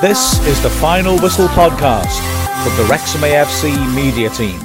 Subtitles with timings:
[0.00, 2.16] This is the Final Whistle podcast
[2.64, 4.58] from the Wrexham AFC media team.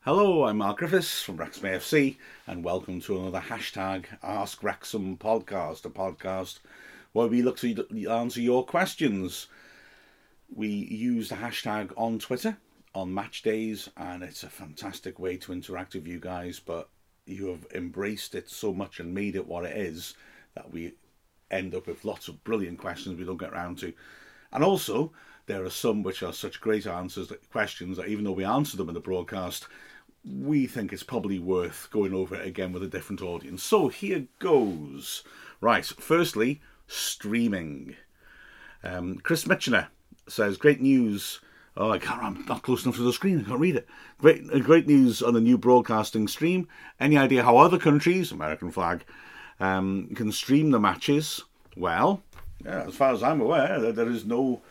[0.00, 2.16] Hello, I'm Mark Griffiths from Wrexham AFC,
[2.48, 6.58] and welcome to another hashtag Ask Wrexham podcast, a podcast
[7.12, 9.46] where we look to answer your questions.
[10.52, 12.56] We use the hashtag on Twitter
[12.96, 16.58] on match days, and it's a fantastic way to interact with you guys.
[16.58, 16.88] But
[17.26, 20.14] you have embraced it so much and made it what it is
[20.56, 20.94] that we
[21.50, 23.92] end up with lots of brilliant questions we don't get around to.
[24.52, 25.12] And also,
[25.46, 28.88] there are some which are such great answers, questions that even though we answer them
[28.88, 29.66] in the broadcast,
[30.24, 33.62] we think it's probably worth going over it again with a different audience.
[33.62, 35.22] So here goes.
[35.60, 37.96] Right, firstly, streaming.
[38.82, 39.86] Um, Chris Mitchener
[40.28, 41.40] says, Great news.
[41.76, 43.40] Oh, I can't, I'm not close enough to the screen.
[43.40, 43.86] I can't read it.
[44.18, 46.68] Great, uh, great news on the new broadcasting stream.
[46.98, 49.04] Any idea how other countries, American flag,
[49.60, 51.42] um, can stream the matches.
[51.76, 52.22] Well,
[52.64, 54.62] yeah, as far as I'm aware, there is no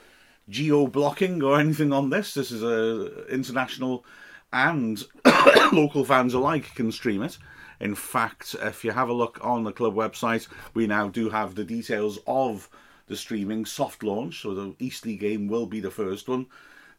[0.50, 2.34] geo blocking or anything on this.
[2.34, 4.06] This is a international
[4.52, 5.04] and
[5.74, 7.38] local fans alike can stream it.
[7.80, 11.56] In fact, if you have a look on the club website, we now do have
[11.56, 12.70] the details of
[13.08, 14.42] the streaming soft launch.
[14.42, 16.48] So the Eastleigh game will be the first one.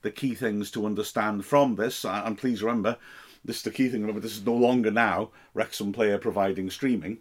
[0.03, 2.99] The key things to understand from this, and please remember,
[3.45, 4.03] this is the key thing.
[4.03, 7.19] Remember, this is no longer now Wrexham player providing streaming.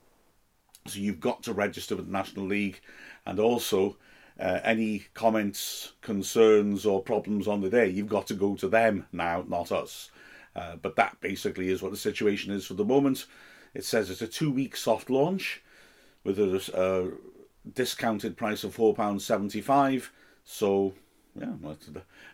[0.88, 2.80] So you've got to register with the National League,
[3.26, 3.98] and also
[4.40, 9.08] uh, any comments, concerns, or problems on the day, you've got to go to them
[9.12, 10.12] now, not us.
[10.56, 13.26] Uh, but that basically is what the situation is for the moment.
[13.74, 15.64] It says it's a two-week soft launch
[16.24, 17.14] with a,
[17.74, 20.12] discounted price of four pounds seventy-five.
[20.44, 20.94] So
[21.36, 21.54] yeah,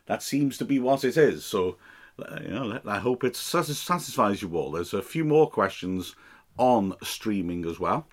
[0.07, 1.45] that seems to be what it is.
[1.45, 1.77] So
[2.19, 4.71] uh, you know, I hope it satisfies you all.
[4.71, 6.15] There's a few more questions
[6.57, 8.07] on streaming as well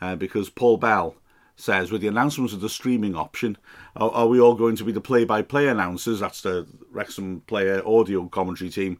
[0.00, 1.14] uh, because Paul Bell
[1.56, 3.56] says, with the announcement of the streaming option,
[3.94, 6.20] are, are we all going to be the play-by-play announcers?
[6.20, 8.98] That's the Wrexham player audio commentary team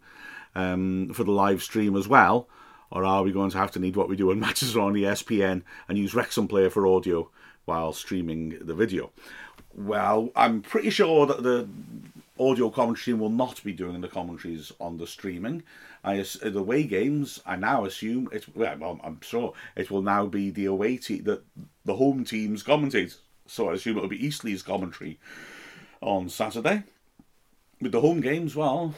[0.54, 2.48] um, for the live stream as well,
[2.90, 4.94] or are we going to have to need what we do when matches are on
[4.94, 7.30] ESPN and use Wrexham player for audio
[7.64, 9.10] while streaming the video?
[9.74, 11.68] Well, I'm pretty sure that the
[12.38, 15.62] audio commentary team will not be doing the commentaries on the streaming.
[16.02, 17.40] I the away games.
[17.44, 18.46] I now assume it.
[18.54, 21.42] Well, I'm sure it will now be the away team, the
[21.84, 23.20] the home team's commentators.
[23.46, 25.18] So I assume it'll be Eastleigh's commentary
[26.00, 26.84] on Saturday.
[27.80, 28.94] With the home games, well,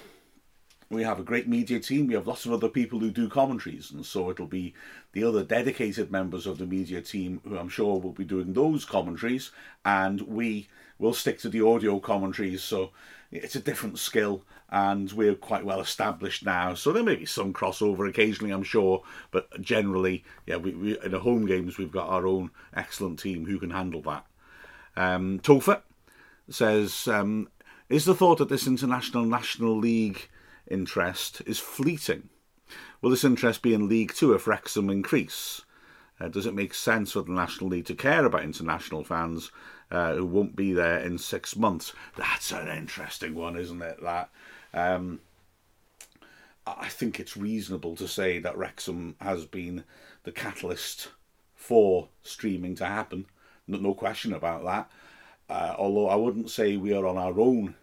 [0.91, 2.07] we have a great media team.
[2.07, 4.75] We have lots of other people who do commentaries, and so it'll be
[5.13, 8.85] the other dedicated members of the media team who I'm sure will be doing those
[8.85, 9.51] commentaries,
[9.85, 10.69] and we
[10.99, 12.63] will stick to the audio commentaries.
[12.63, 12.91] So
[13.33, 16.75] it's a different skill and we're quite well established now.
[16.75, 21.11] So there may be some crossover occasionally, I'm sure, but generally, yeah, we, we in
[21.11, 24.27] the home games we've got our own excellent team who can handle that.
[24.97, 25.83] Um, Topher
[26.49, 27.49] says, um,
[27.89, 30.29] "Is the thought that this international national league
[30.71, 32.29] interest is fleeting?
[33.01, 35.63] Will this interest be in League Two if Wrexham increase?"
[36.21, 39.51] Uh, does it make sense for the National League to care about international fans
[39.93, 41.93] uh, who won't be there in six months?
[42.17, 44.03] That's an interesting one, isn't it?
[44.03, 44.31] That
[44.75, 45.21] um,
[46.67, 49.85] I think it's reasonable to say that Wrexham has been
[50.25, 51.09] the catalyst
[51.55, 53.27] for streaming to happen.
[53.69, 54.91] No, no question about that.
[55.49, 57.75] Uh, although I wouldn't say we are on our own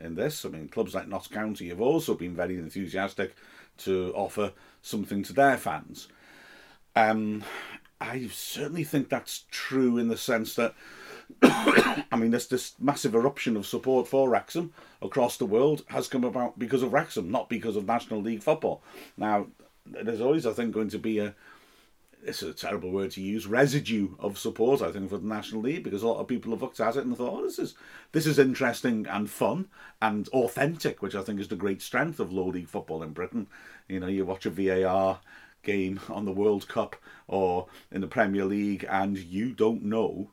[0.00, 0.44] in this.
[0.44, 3.34] I mean, clubs like Notts County have also been very enthusiastic
[3.78, 6.08] to offer something to their fans.
[6.96, 7.44] Um,
[8.00, 10.74] I certainly think that's true in the sense that,
[11.42, 16.24] I mean, this this massive eruption of support for Wrexham across the world has come
[16.24, 18.82] about because of Wrexham, not because of National League football.
[19.16, 19.46] Now,
[19.86, 21.34] there's always, I think, going to be a
[22.24, 25.82] it's a terrible word to use residue of support I think for the National League
[25.82, 27.74] because a lot of people have looked at it and thought oh, this is
[28.12, 29.66] this is interesting and fun
[30.00, 33.48] and authentic which I think is the great strength of low league football in Britain
[33.88, 35.18] you know you watch a VAR
[35.62, 40.30] game on the World Cup or in the Premier League, and you don't know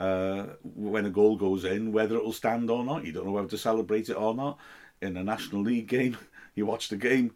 [0.00, 3.04] uh, when a goal goes in whether it will stand or not.
[3.04, 4.58] You don't know whether to celebrate it or not.
[5.02, 6.16] In a National League game,
[6.54, 7.32] you watch the game,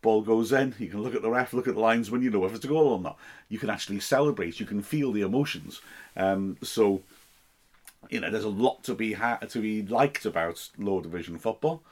[0.00, 2.38] ball goes in, you can look at the ref, look at the linesman, you know
[2.38, 3.18] whether it's a goal or not.
[3.48, 5.80] You can actually celebrate, you can feel the emotions.
[6.16, 7.02] Um, so,
[8.10, 11.82] you know, there's a lot to be ha- to be liked about low division football.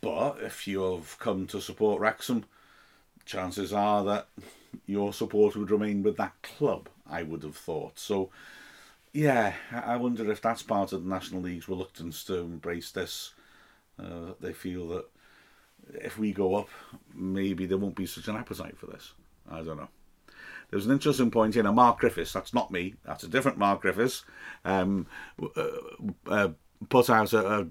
[0.00, 2.44] But if you've come to support Wrexham,
[3.24, 4.28] chances are that
[4.86, 7.98] your support would remain with that club, I would have thought.
[7.98, 8.30] So,
[9.12, 13.32] yeah, I wonder if that's part of the National League's reluctance to embrace this.
[13.98, 15.06] Uh, they feel that
[15.94, 16.68] if we go up,
[17.14, 19.12] maybe there won't be such an appetite for this.
[19.50, 19.88] I don't know.
[20.70, 21.62] there's an interesting point here.
[21.62, 24.24] Now, Mark Griffiths, that's not me, that's a different Mark Griffiths,
[24.64, 25.06] um,
[25.56, 25.66] uh,
[26.26, 26.48] uh,
[26.88, 27.66] put out a, a,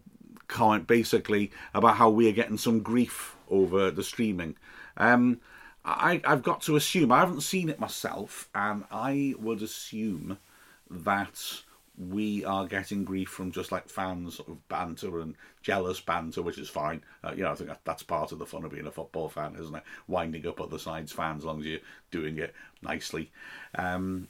[0.47, 4.55] comment basically about how we are getting some grief over the streaming.
[4.95, 5.39] Um,
[5.83, 10.37] I, I've got to assume, I haven't seen it myself, and I would assume
[10.89, 11.61] that
[11.97, 16.69] we are getting grief from just like fans of banter and jealous banter, which is
[16.69, 17.01] fine.
[17.23, 19.29] Uh, you know, I think that, that's part of the fun of being a football
[19.29, 19.83] fan, isn't it?
[20.07, 21.79] Winding up other side's fans, as long as you're
[22.11, 23.31] doing it nicely.
[23.75, 24.27] Um,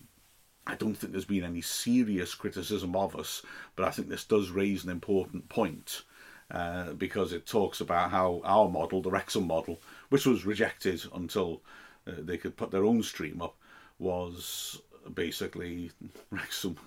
[0.68, 3.44] I don't think there's been any serious criticism of us,
[3.76, 6.04] but I think this does raise an important point
[6.52, 9.80] uh, because it talks about how our model, the Wrexham model,
[10.10, 11.62] which was rejected until
[12.08, 13.56] uh, they could put their own stream up,
[13.98, 14.82] was
[15.14, 15.92] basically
[16.32, 16.78] Wrexham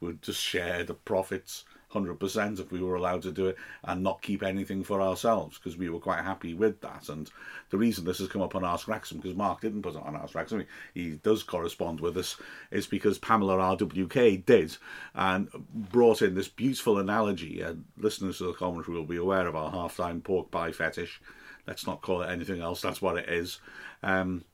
[0.00, 4.20] would just share the profits 100% if we were allowed to do it and not
[4.20, 7.08] keep anything for ourselves because we were quite happy with that.
[7.08, 7.30] And
[7.70, 10.14] the reason this has come up on Ask Wrexham, because Mark didn't put it on
[10.14, 12.36] Ask Wrexham, he does correspond with us,
[12.70, 14.76] is because Pamela RWK did
[15.14, 17.62] and brought in this beautiful analogy.
[17.62, 21.20] And listeners to the commentary will be aware of our half time pork pie fetish.
[21.66, 23.60] Let's not call it anything else, that's what it is.
[24.02, 24.44] Um,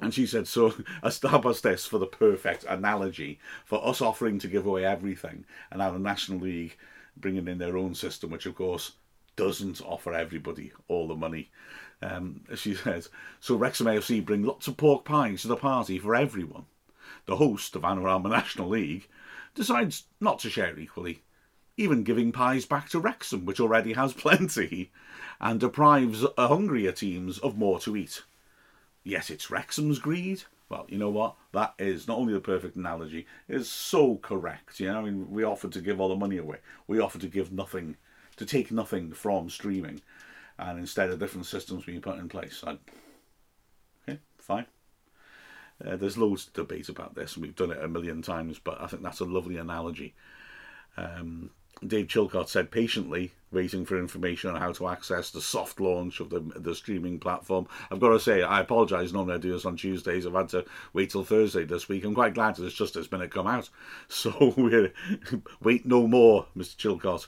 [0.00, 4.66] and she said, so establish this for the perfect analogy for us offering to give
[4.66, 6.76] away everything and have a National League
[7.16, 8.92] bringing in their own system, which of course
[9.36, 11.50] doesn't offer everybody all the money.
[12.02, 13.08] Um, she says,
[13.40, 16.66] so Wrexham AFC bring lots of pork pies to the party for everyone.
[17.24, 19.08] The host of Vanarama National League
[19.54, 21.22] decides not to share equally,
[21.78, 24.92] even giving pies back to Wrexham, which already has plenty,
[25.40, 28.22] and deprives hungrier teams of more to eat
[29.06, 30.42] yes, it's Wrexham's greed.
[30.68, 31.36] Well, you know what?
[31.52, 34.80] That is not only the perfect analogy, it's so correct.
[34.80, 36.58] You know, I mean, we offered to give all the money away.
[36.88, 37.96] We offered to give nothing,
[38.36, 40.02] to take nothing from streaming,
[40.58, 42.64] and instead of different systems being put in place.
[42.66, 42.78] I,
[44.08, 44.66] okay, fine.
[45.84, 48.80] Uh, there's loads of debate about this, and we've done it a million times, but
[48.80, 50.14] I think that's a lovely analogy.
[50.96, 51.50] Um,
[51.86, 56.30] Dave Chilcott said patiently waiting for information on how to access the soft launch of
[56.30, 57.68] the the streaming platform.
[57.90, 59.12] I've got to say, I apologise.
[59.12, 60.26] Normally I do this on Tuesdays.
[60.26, 60.64] I've had to
[60.94, 62.04] wait till Thursday this week.
[62.04, 63.68] I'm quite glad it's just this minute come out.
[64.08, 64.92] So we're
[65.62, 66.76] wait no more, Mr.
[66.76, 67.26] Chilcott.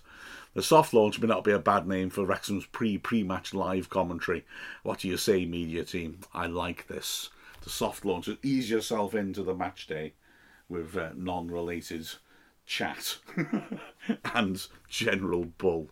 [0.55, 3.91] The soft launch may not be a bad name for Wrexham's pre pre match live
[3.91, 4.47] commentary.
[4.83, 6.21] What do you say, media team?
[6.33, 7.29] I like this.
[7.63, 8.31] The soft launch.
[8.43, 10.15] Ease yourself into the match day
[10.69, 12.09] with uh, non related
[12.69, 13.17] chat
[14.35, 15.89] and general bull.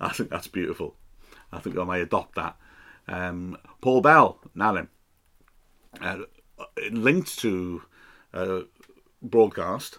[0.00, 0.94] I think that's beautiful.
[1.52, 2.56] I think I may adopt that.
[3.08, 4.86] Um, Paul Bell, now
[6.00, 6.18] uh,
[6.90, 7.82] linked to
[8.32, 8.60] uh,
[9.20, 9.98] broadcast,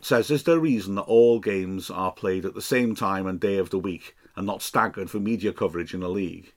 [0.00, 3.40] says, Is there a reason that all games are played at the same time and
[3.40, 6.52] day of the week and not staggered for media coverage in a league?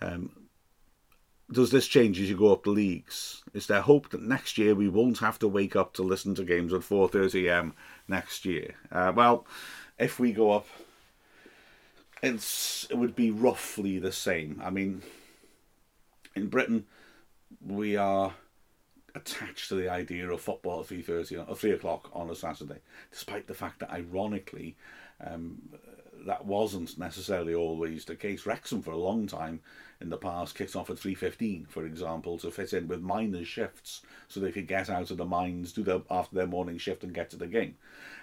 [0.00, 0.47] Um,
[1.50, 3.42] does this change as you go up the leagues?
[3.54, 6.44] Is there hope that next year we won't have to wake up to listen to
[6.44, 7.72] games at 4.30am
[8.06, 8.74] next year?
[8.92, 9.46] Uh, well,
[9.98, 10.66] if we go up,
[12.22, 14.60] it's it would be roughly the same.
[14.62, 15.02] I mean,
[16.34, 16.84] in Britain,
[17.64, 18.34] we are
[19.14, 22.80] attached to the idea of football at 3.30 or 3 o'clock on a Saturday,
[23.10, 24.76] despite the fact that, ironically,
[25.24, 25.62] um,
[26.26, 28.44] that wasn't necessarily always the case.
[28.44, 29.60] Wrexham, for a long time
[30.00, 34.02] in the past, kicked off at 3.15, for example, to fit in with miners' shifts
[34.28, 37.14] so they could get out of the mines, do their, after their morning shift and
[37.14, 37.76] get to the game.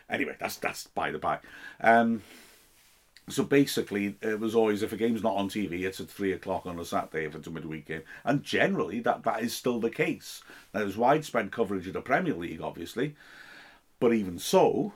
[0.09, 1.39] Anyway, that's that's by the by.
[1.81, 2.21] Um,
[3.27, 6.65] so basically, it was always if a game's not on TV, it's at three o'clock
[6.65, 9.89] on a Saturday if it's a midweek game, and generally that that is still the
[9.89, 10.43] case.
[10.73, 13.15] Now, there's widespread coverage of the Premier League, obviously,
[13.99, 14.93] but even so,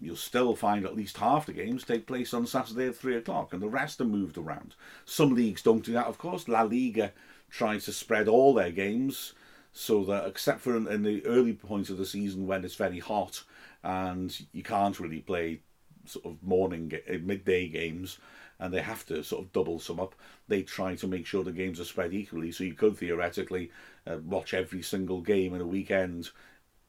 [0.00, 3.52] you'll still find at least half the games take place on Saturday at three o'clock,
[3.52, 4.74] and the rest are moved around.
[5.04, 6.48] Some leagues don't do that, of course.
[6.48, 7.12] La Liga
[7.50, 9.34] tries to spread all their games
[9.72, 12.98] so that, except for in, in the early points of the season when it's very
[12.98, 13.42] hot
[13.82, 15.60] and you can't really play
[16.04, 18.18] sort of morning, uh, midday games,
[18.58, 20.14] and they have to sort of double some up.
[20.48, 23.70] They try to make sure the games are spread equally, so you could theoretically
[24.06, 26.30] uh, watch every single game in a weekend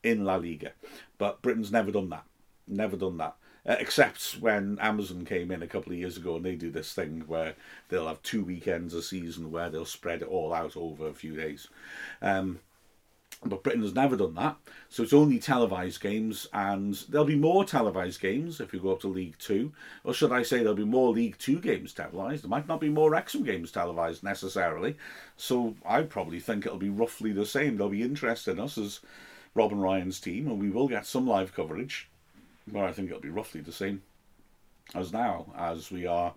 [0.03, 0.71] in La Liga.
[1.17, 2.25] But Britain's never done that.
[2.67, 3.35] Never done that.
[3.63, 6.93] Uh, except when Amazon came in a couple of years ago and they do this
[6.93, 7.53] thing where
[7.89, 11.35] they'll have two weekends a season where they'll spread it all out over a few
[11.35, 11.67] days.
[12.23, 12.59] Um,
[13.43, 14.57] but Britain has never done that,
[14.89, 18.99] so it's only televised games, and there'll be more televised games if you go up
[19.01, 22.43] to League Two, or should I say there'll be more League Two games televised.
[22.43, 24.95] There might not be more Wrexham games televised necessarily,
[25.37, 27.77] so I probably think it'll be roughly the same.
[27.77, 28.99] There'll be interest in us as
[29.55, 32.10] Rob and Ryan's team, and we will get some live coverage,
[32.67, 34.01] but I think it'll be roughly the same
[34.93, 36.33] as now, as we are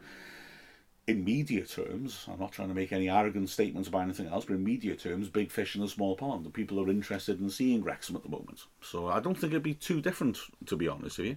[1.07, 4.55] in media terms, I'm not trying to make any arrogant statements about anything else, but
[4.55, 6.47] in media terms, big fish in a small pond.
[6.47, 8.63] The people are interested in seeing Wrexham at the moment.
[8.81, 11.37] So I don't think it'd be too different, to be honest with you.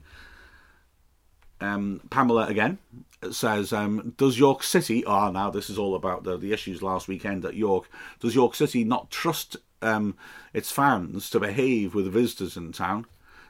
[1.60, 2.78] Um, Pamela again
[3.32, 5.04] says, um, "Does York City?
[5.06, 7.90] Ah, oh, now this is all about the, the issues last weekend at York.
[8.20, 10.16] Does York City not trust um,
[10.54, 13.08] its fans to behave with visitors in town?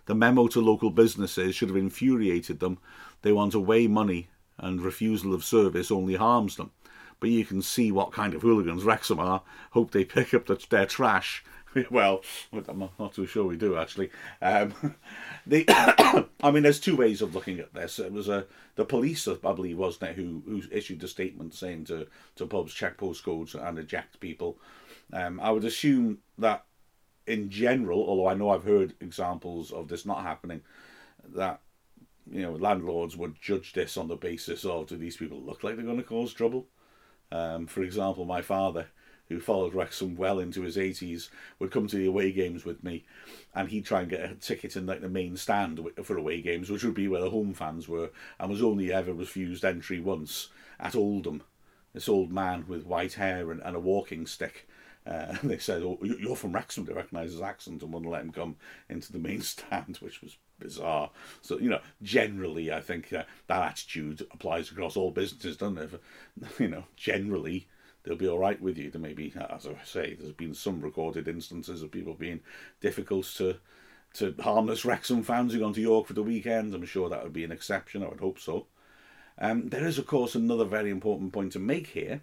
[0.07, 2.79] The memo to local businesses should have infuriated them.
[3.21, 6.71] They want away money, and refusal of service only harms them.
[7.19, 9.43] But you can see what kind of hooligans Wrexham are.
[9.71, 11.43] Hope they pick up the, their trash."
[11.91, 12.23] well,
[12.53, 14.09] I'm not too sure we do actually.
[14.41, 14.73] Um,
[15.45, 15.65] the,
[16.41, 17.99] I mean, there's two ways of looking at this.
[17.99, 18.45] It was a
[18.75, 22.73] the police, I believe, wasn't it, who who issued a statement saying to to pubs
[22.73, 24.57] check postcodes and eject people.
[25.11, 26.65] Um, I would assume that
[27.27, 30.61] in general, although I know I've heard examples of this not happening,
[31.35, 31.61] that
[32.29, 35.75] you know landlords would judge this on the basis of do these people look like
[35.75, 36.67] they're going to cause trouble.
[37.31, 38.87] Um, for example, my father
[39.29, 41.29] who followed Wrexham well into his 80s,
[41.59, 43.05] would come to the away games with me,
[43.53, 46.69] and he'd try and get a ticket in like the main stand for away games,
[46.69, 50.49] which would be where the home fans were, and was only ever refused entry once
[50.79, 51.43] at Oldham.
[51.93, 54.67] This old man with white hair and, and a walking stick.
[55.07, 58.31] Uh, they said, "Oh, you're from Wrexham." They recognised his accent and wouldn't let him
[58.31, 58.55] come
[58.89, 61.11] into the main stand, which was bizarre.
[61.41, 66.01] So you know, generally, I think uh, that attitude applies across all businesses, doesn't it?
[66.59, 67.67] You know, generally,
[68.03, 68.89] they'll be all right with you.
[68.89, 72.41] There may be, as I say, there's been some recorded instances of people being
[72.81, 73.57] difficult to
[74.13, 76.73] to harmless Wrexham fans who gone to York for the weekend.
[76.73, 78.03] I'm sure that would be an exception.
[78.03, 78.67] I would hope so.
[79.37, 82.21] Um, there is, of course, another very important point to make here,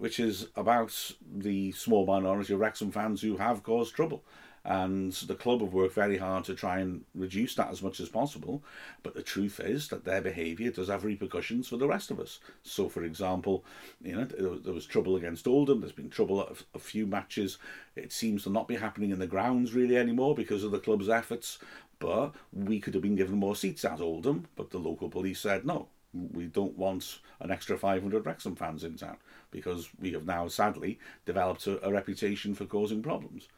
[0.00, 4.24] which is about the small minority of Wrexham fans who have caused trouble
[4.64, 8.08] and the club have worked very hard to try and reduce that as much as
[8.08, 8.62] possible.
[9.02, 12.40] But the truth is that their behaviour does have repercussions for the rest of us.
[12.62, 13.62] So, for example,
[14.02, 15.80] you know there was trouble against Oldham.
[15.80, 17.58] There's been trouble at a few matches.
[17.94, 21.10] It seems to not be happening in the grounds really anymore because of the club's
[21.10, 21.58] efforts.
[21.98, 25.66] But we could have been given more seats at Oldham, but the local police said
[25.66, 25.88] no.
[26.12, 29.16] We don't want an extra 500 Wrexham fans in town
[29.50, 33.48] because we have now sadly developed a, a reputation for causing problems.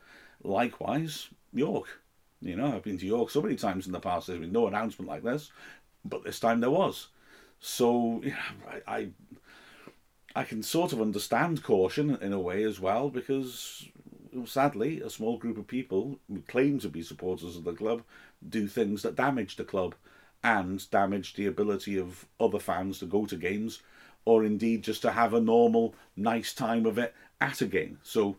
[0.42, 2.00] Likewise, York.
[2.40, 4.26] You know, I've been to York so many times in the past.
[4.26, 5.52] There's been no announcement like this,
[6.04, 7.08] but this time there was.
[7.60, 8.36] So yeah,
[8.68, 9.08] I, I,
[10.34, 13.88] I can sort of understand caution in a way as well because
[14.46, 18.02] sadly, a small group of people who claim to be supporters of the club
[18.48, 19.94] do things that damage the club
[20.42, 23.80] and damage the ability of other fans to go to games
[24.24, 27.98] or indeed just to have a normal, nice time of it at a game.
[28.02, 28.36] So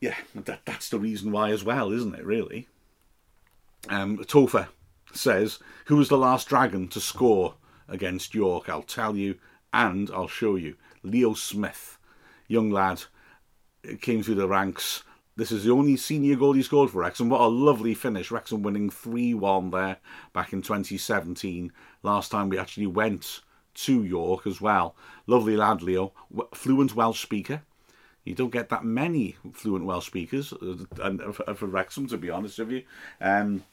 [0.00, 2.68] yeah, that, that's the reason why as well, isn't it, really?
[3.88, 4.24] Um,
[5.12, 7.54] says, Who was the last dragon to score
[7.88, 8.68] against York?
[8.68, 9.36] I'll tell you
[9.72, 10.76] and I'll show you.
[11.02, 11.98] Leo Smith,
[12.48, 13.04] young lad,
[14.00, 15.02] came through the ranks.
[15.36, 17.28] This is the only senior goal he scored for Wrexham.
[17.28, 18.30] What a lovely finish.
[18.30, 19.96] Wrexham winning 3 1 there
[20.32, 21.72] back in 2017.
[22.02, 23.40] Last time we actually went
[23.74, 24.94] to York as well.
[25.26, 26.12] Lovely lad, Leo.
[26.54, 27.62] Fluent Welsh speaker
[28.24, 32.30] you don't get that many fluent Welsh speakers, uh, and uh, for Wrexham, to be
[32.30, 32.82] honest with you.
[33.20, 33.64] Um,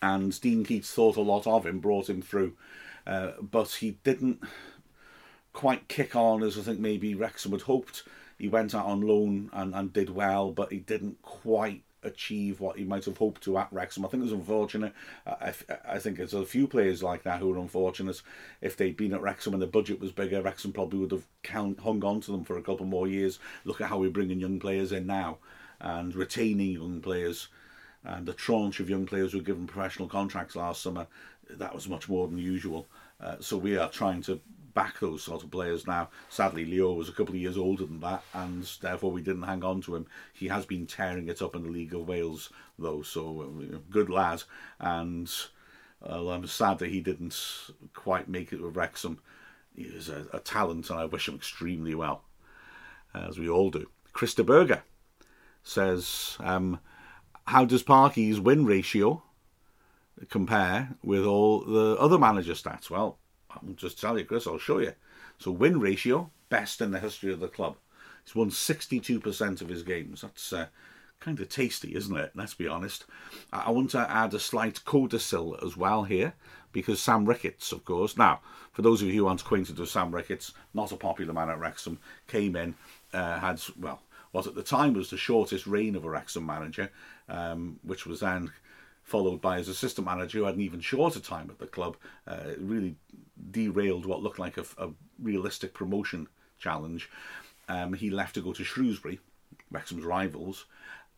[0.00, 2.54] and Dean Keats thought a lot of him, brought him through,
[3.06, 4.42] uh, but he didn't
[5.52, 8.04] quite kick on as I think maybe Wrexham had hoped.
[8.38, 12.78] He went out on loan and, and did well, but he didn't quite achieve what
[12.78, 14.04] he might have hoped to at Wrexham.
[14.04, 14.92] I think it was unfortunate.
[15.26, 15.52] I,
[15.86, 18.22] I think there's a few players like that who are unfortunate.
[18.60, 21.80] If they'd been at Wrexham and the budget was bigger, Wrexham probably would have count,
[21.80, 23.38] hung on to them for a couple more years.
[23.64, 25.38] Look at how we're bringing young players in now
[25.80, 27.48] and retaining young players.
[28.04, 31.06] And the tranche of young players who were given professional contracts last summer,
[31.50, 32.86] that was much more than usual.
[33.20, 34.40] Uh, so we are trying to
[34.78, 36.08] back those sort of players now.
[36.28, 39.64] Sadly, Leo was a couple of years older than that, and therefore we didn't hang
[39.64, 40.06] on to him.
[40.32, 44.08] He has been tearing it up in the League of Wales, though, so uh, good
[44.08, 44.44] lad.
[44.78, 45.28] And
[46.08, 47.36] uh, I'm sad that he didn't
[47.92, 49.18] quite make it with Wrexham.
[49.74, 52.22] He is a, a talent, and I wish him extremely well,
[53.12, 53.90] as we all do.
[54.14, 54.84] Krista Berger
[55.64, 56.78] says, um,
[57.48, 59.24] How does Parky's win ratio
[60.28, 62.88] compare with all the other manager stats?
[62.88, 63.18] Well,
[63.50, 64.94] I'll just tell you, Chris, I'll show you.
[65.38, 67.76] So win ratio, best in the history of the club.
[68.24, 70.20] He's won 62% of his games.
[70.20, 70.66] That's uh,
[71.20, 72.32] kind of tasty, isn't it?
[72.34, 73.04] Let's be honest.
[73.52, 76.34] I want to add a slight codicil as well here,
[76.72, 78.16] because Sam Ricketts, of course.
[78.16, 78.40] Now,
[78.72, 81.58] for those of you who aren't acquainted with Sam Ricketts, not a popular man at
[81.58, 82.74] Wrexham, came in,
[83.12, 84.02] uh, had, well,
[84.32, 86.90] what at the time was the shortest reign of a Wrexham manager,
[87.28, 88.52] um, which was then
[89.08, 91.96] followed by his assistant manager who had an even shorter time at the club.
[92.26, 92.94] Uh, really
[93.50, 97.08] derailed what looked like a, a realistic promotion challenge,
[97.68, 99.20] um, he left to go to Shrewsbury,
[99.70, 100.66] Wrexham's rivals.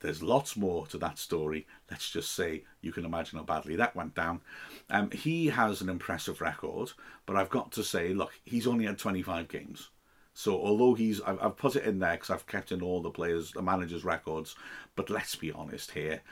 [0.01, 1.67] There's lots more to that story.
[1.91, 4.41] Let's just say you can imagine how badly that went down.
[4.89, 6.93] Um, he has an impressive record,
[7.27, 9.91] but I've got to say, look, he's only had 25 games.
[10.33, 13.11] So although he's, I've, I've put it in there because I've kept in all the
[13.11, 14.55] players, the managers' records.
[14.97, 16.23] But let's be honest here,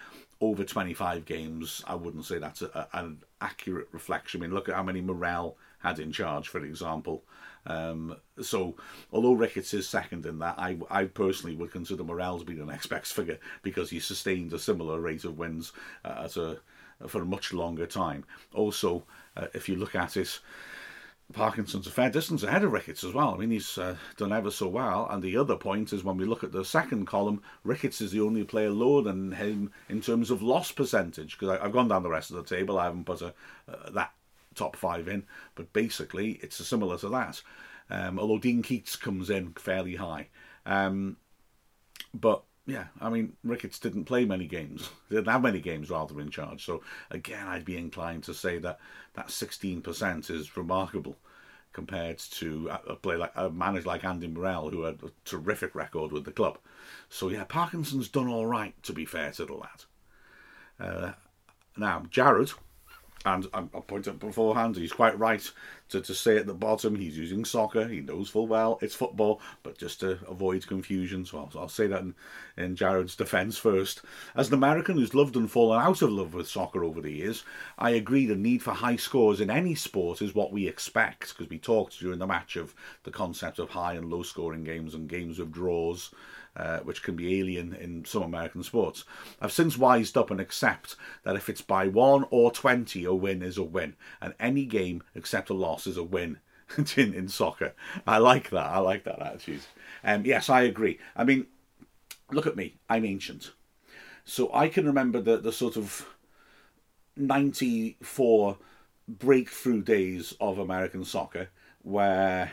[0.41, 4.41] over 25 games, I wouldn't say that's a, a, an accurate reflection.
[4.41, 7.25] I mean, look at how many Morrell had in charge, for example.
[7.67, 8.77] Um, so,
[9.13, 12.65] although Ricketts is second in that, I, I personally would consider Morrell to be the
[12.65, 15.73] next best figure because he sustained a similar rate of wins
[16.05, 16.57] uh, a
[17.07, 18.25] for a much longer time.
[18.55, 19.05] Also,
[19.37, 20.41] uh, if you look at it,
[21.33, 23.35] Parkinson's a fair distance ahead of Ricketts as well.
[23.35, 25.07] I mean, he's uh, done ever so well.
[25.11, 28.21] And the other point is when we look at the second column, Ricketts is the
[28.21, 31.39] only player lower than him in terms of loss percentage.
[31.39, 33.35] Because I've gone down the rest of the table, I haven't put a,
[33.69, 34.13] uh, that
[34.55, 37.43] top five in, but basically it's similar to that.
[37.91, 40.29] Um, although Dean Keats comes in fairly high.
[40.65, 41.19] Um,
[42.15, 44.91] but yeah, I mean, Ricketts didn't play many games.
[45.11, 46.67] Didn't have many games rather in charge.
[46.67, 48.79] So again, I'd be inclined to say that
[49.15, 51.17] that 16% is remarkable
[51.73, 56.13] compared to a play like a manager like Andy Morrell, who had a terrific record
[56.13, 56.59] with the club.
[57.09, 58.75] So yeah, Parkinson's done all right.
[58.83, 59.85] To be fair to the lad.
[60.79, 61.13] Uh,
[61.77, 62.53] now Jarrod
[63.25, 65.43] and I pointed out beforehand, he's quite right
[65.89, 67.87] to, to say at the bottom he's using soccer.
[67.89, 71.87] He knows full well it's football, but just to avoid confusion, so I'll, I'll say
[71.89, 72.15] that in,
[72.57, 74.03] in Jarrod's defence first.
[74.37, 77.45] As an American who's loved and fallen out of love with soccer over the years,
[77.79, 81.51] I agree the need for high scores in any sport is what we expect, because
[81.51, 85.09] we talked during the match of the concept of high and low scoring games and
[85.09, 86.13] games of draws
[86.57, 89.05] uh, which can be alien in some American sports.
[89.41, 93.43] I've since wised up and accept that if it's by one or 20, a win
[93.43, 96.39] is a win, and any game except a loss is a win.
[96.97, 97.73] in, in soccer,
[98.07, 98.67] I like that.
[98.67, 99.63] I like that attitude.
[100.05, 100.99] Um, yes, I agree.
[101.17, 101.47] I mean,
[102.31, 102.77] look at me.
[102.91, 103.53] I'm ancient,
[104.25, 106.07] so I can remember the the sort of
[107.17, 108.59] '94
[109.09, 111.49] breakthrough days of American soccer,
[111.83, 112.53] where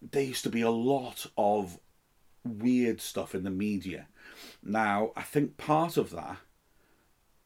[0.00, 1.78] there used to be a lot of
[2.44, 4.06] weird stuff in the media.
[4.62, 6.38] Now, I think part of that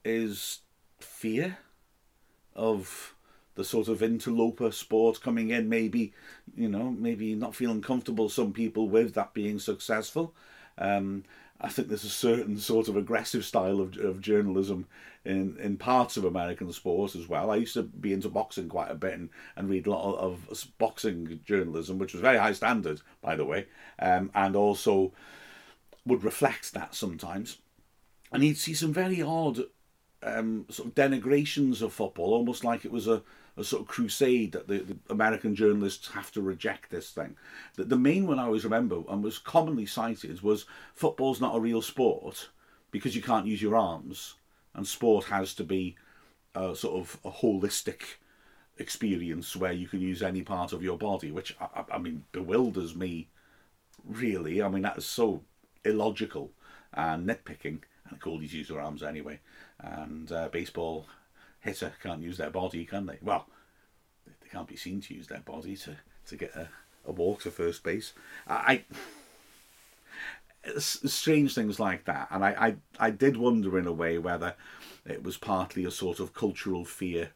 [0.04, 0.60] is
[0.98, 1.58] fear
[2.54, 3.14] of
[3.54, 6.12] the sort of interloper sport coming in, maybe,
[6.56, 10.34] you know, maybe not feeling comfortable, some people with that being successful.
[10.78, 11.24] Um,
[11.62, 14.88] I think there's a certain sort of aggressive style of, of journalism
[15.24, 17.52] in, in parts of American sports as well.
[17.52, 20.48] I used to be into boxing quite a bit and, and read a lot of,
[20.50, 23.66] of boxing journalism, which was very high standard, by the way,
[24.00, 25.12] um, and also
[26.04, 27.58] would reflect that sometimes.
[28.32, 29.60] And you'd see some very odd
[30.24, 33.22] um, sort of denigrations of football, almost like it was a
[33.56, 37.36] a sort of crusade that the, the, American journalists have to reject this thing.
[37.76, 41.60] The, the main one I always remember and was commonly cited was football's not a
[41.60, 42.48] real sport
[42.90, 44.34] because you can't use your arms,
[44.74, 45.96] and sport has to be
[46.54, 48.02] a sort of a holistic
[48.78, 52.94] experience where you can use any part of your body, which I, I mean bewilders
[52.94, 53.28] me.
[54.04, 55.42] Really, I mean that is so
[55.84, 56.50] illogical
[56.92, 57.80] and nitpicking.
[58.08, 59.40] And goalies use their arms anyway,
[59.78, 61.06] and uh, baseball
[61.62, 63.18] hitter can't use their body, can they?
[63.22, 63.46] Well,
[64.26, 65.96] they can't be seen to use their body to,
[66.28, 66.68] to get a,
[67.06, 68.12] a walk to first base.
[68.46, 68.84] I,
[70.64, 74.54] I strange things like that, and I, I I did wonder in a way whether
[75.04, 77.30] it was partly a sort of cultural fear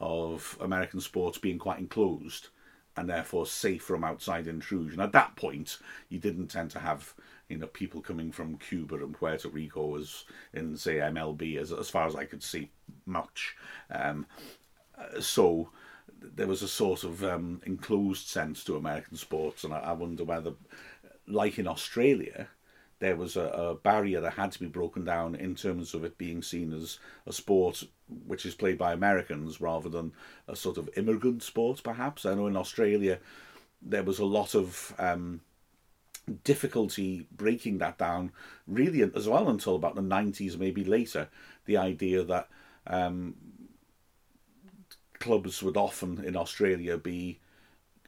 [0.00, 2.48] of American sports being quite enclosed
[2.96, 5.00] and therefore safe from outside intrusion.
[5.00, 7.14] At that point, you didn't tend to have
[7.48, 11.90] you know people coming from Cuba and Puerto Rico as in say MLB as as
[11.90, 12.70] far as I could see
[13.06, 13.56] much.
[13.90, 14.26] Um,
[15.20, 15.70] so
[16.20, 20.24] there was a sort of um, enclosed sense to American sports, and I, I wonder
[20.24, 20.52] whether,
[21.26, 22.48] like in Australia,
[23.00, 26.16] there was a, a, barrier that had to be broken down in terms of it
[26.18, 27.82] being seen as a sport
[28.26, 30.12] which is played by Americans rather than
[30.46, 32.24] a sort of immigrant sport, perhaps.
[32.24, 33.18] I know in Australia
[33.80, 35.40] there was a lot of um,
[36.44, 38.32] difficulty breaking that down,
[38.66, 41.28] really, as well until about the 90s, maybe later.
[41.66, 42.48] The idea that
[42.86, 43.34] um,
[45.18, 47.38] clubs would often in Australia be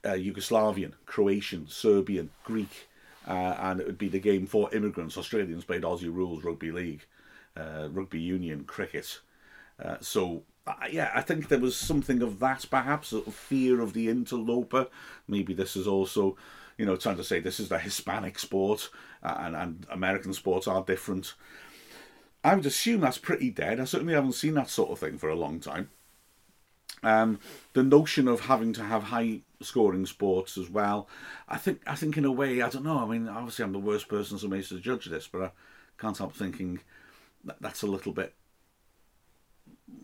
[0.04, 2.88] uh, Yugoslavian, Croatian, Serbian, Greek,
[3.26, 5.16] uh, and it would be the game for immigrants.
[5.16, 7.06] Australians played Aussie rules rugby league,
[7.56, 9.20] uh, rugby union, cricket.
[9.82, 10.42] Uh, so
[10.90, 14.88] yeah, I think there was something of that, perhaps, a fear of the interloper.
[15.28, 16.36] Maybe this is also
[16.78, 18.90] you know, trying to say this is the Hispanic sport
[19.22, 21.34] uh, and, and American sports are different.
[22.42, 23.80] I would assume that's pretty dead.
[23.80, 25.90] I certainly haven't seen that sort of thing for a long time.
[27.02, 27.38] Um,
[27.74, 31.08] the notion of having to have high scoring sports as well.
[31.48, 32.98] I think I think in a way I don't know.
[32.98, 35.50] I mean, obviously I'm the worst person supposed to judge this, but I
[35.98, 36.80] can't help thinking
[37.44, 38.34] that that's a little bit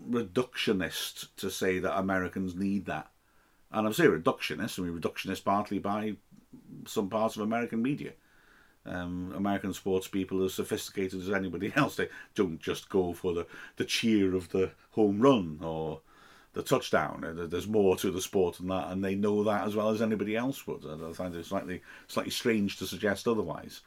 [0.09, 3.11] reductionist to say that Americans need that.
[3.73, 4.79] And I'm saying reductionist.
[4.79, 6.17] I mean reductionist partly by
[6.87, 8.13] some parts of American media.
[8.87, 11.97] Um, American sports people as sophisticated as anybody else.
[11.97, 16.01] They don't just go for the, the cheer of the home run or
[16.55, 17.25] the touchdown.
[17.25, 20.03] Uh, there's more to the sport than that, and they know that as well as
[20.03, 20.85] anybody else would.
[20.85, 23.83] I find it slightly slightly strange to suggest otherwise.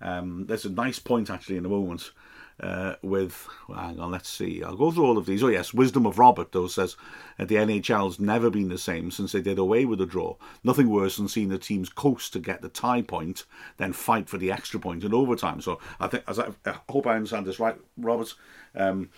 [0.00, 2.10] Um, there's a nice point actually in a moment
[2.60, 4.62] uh, with, well, hang on, let's see.
[4.62, 5.42] I'll go through all of these.
[5.42, 6.96] Oh, yes, Wisdom of Robert, though, says
[7.38, 10.36] that the NHL's never been the same since they did away with the draw.
[10.62, 13.44] Nothing worse than seeing the teams coast to get the tie point,
[13.76, 15.60] then fight for the extra point in overtime.
[15.60, 18.34] So I think, as I, I hope I understand this right, Robert.
[18.74, 19.10] Um,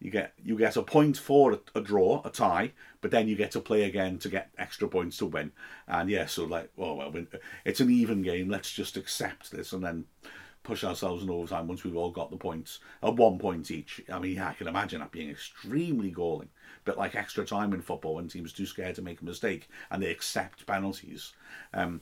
[0.00, 3.36] you get you get a point for a, a, draw, a tie, but then you
[3.36, 5.52] get to play again to get extra points to win.
[5.86, 7.14] And yeah, so like, oh well,
[7.66, 8.48] it's an even game.
[8.48, 10.06] Let's just accept this and then
[10.62, 14.00] push ourselves in overtime once we've all got the points at one point each.
[14.12, 16.48] I mean, I can imagine that being extremely galling.
[16.84, 19.68] But like extra time in football when teams are too scared to make a mistake
[19.90, 21.32] and they accept penalties.
[21.74, 22.00] Um,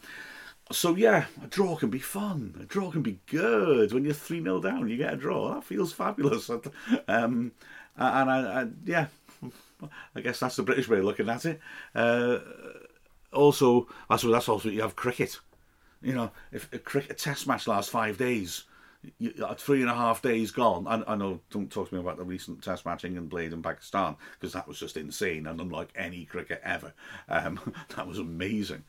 [0.70, 2.54] so yeah, a draw can be fun.
[2.60, 3.92] A draw can be good.
[3.92, 5.54] When you're three 0 down, you get a draw.
[5.54, 6.50] That feels fabulous.
[7.08, 7.52] Um,
[7.96, 9.06] and I, I, yeah,
[10.14, 11.60] I guess that's the British way of looking at it.
[11.94, 12.38] Uh,
[13.32, 15.38] also, that's that's also you have cricket.
[16.02, 18.64] You know, if a cricket a test match lasts five days,
[19.18, 20.86] you, three and a half days gone.
[20.86, 23.62] I, I, know, don't talk to me about the recent test match England played in
[23.62, 26.92] Pakistan because that was just insane and unlike any cricket ever.
[27.28, 27.60] Um,
[27.96, 28.84] that was amazing.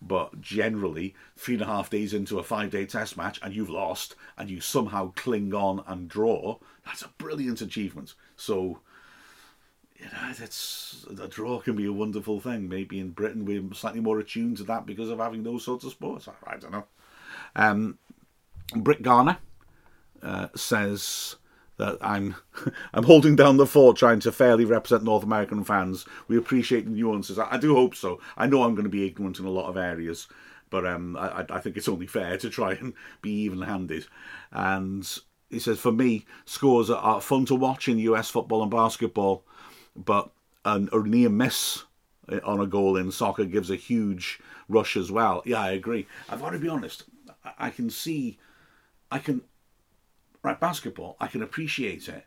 [0.00, 3.70] But generally, three and a half days into a five day test match and you've
[3.70, 8.14] lost and you somehow cling on and draw, that's a brilliant achievement.
[8.36, 8.80] So,
[9.98, 12.68] you know, that's a draw can be a wonderful thing.
[12.68, 15.90] Maybe in Britain we're slightly more attuned to that because of having those sorts of
[15.90, 16.28] sports.
[16.28, 16.84] I, I don't know.
[17.56, 17.98] Um,
[18.74, 19.38] Britt Garner
[20.22, 21.36] uh, says
[21.78, 22.36] that I'm
[22.94, 26.04] I'm holding down the fort, trying to fairly represent North American fans.
[26.28, 27.38] We appreciate the nuances.
[27.38, 28.20] I, I do hope so.
[28.36, 30.28] I know I'm going to be ignorant in a lot of areas,
[30.70, 34.06] but um, I, I think it's only fair to try and be even-handed.
[34.52, 35.08] And
[35.50, 39.44] he says, for me, scores are fun to watch in US football and basketball,
[40.04, 40.30] but
[40.64, 41.84] an, a near miss
[42.44, 45.42] on a goal in soccer gives a huge rush as well.
[45.44, 46.06] Yeah, I agree.
[46.28, 47.04] I've got to be honest.
[47.58, 48.38] I can see,
[49.10, 49.42] I can,
[50.42, 52.26] right, basketball, I can appreciate it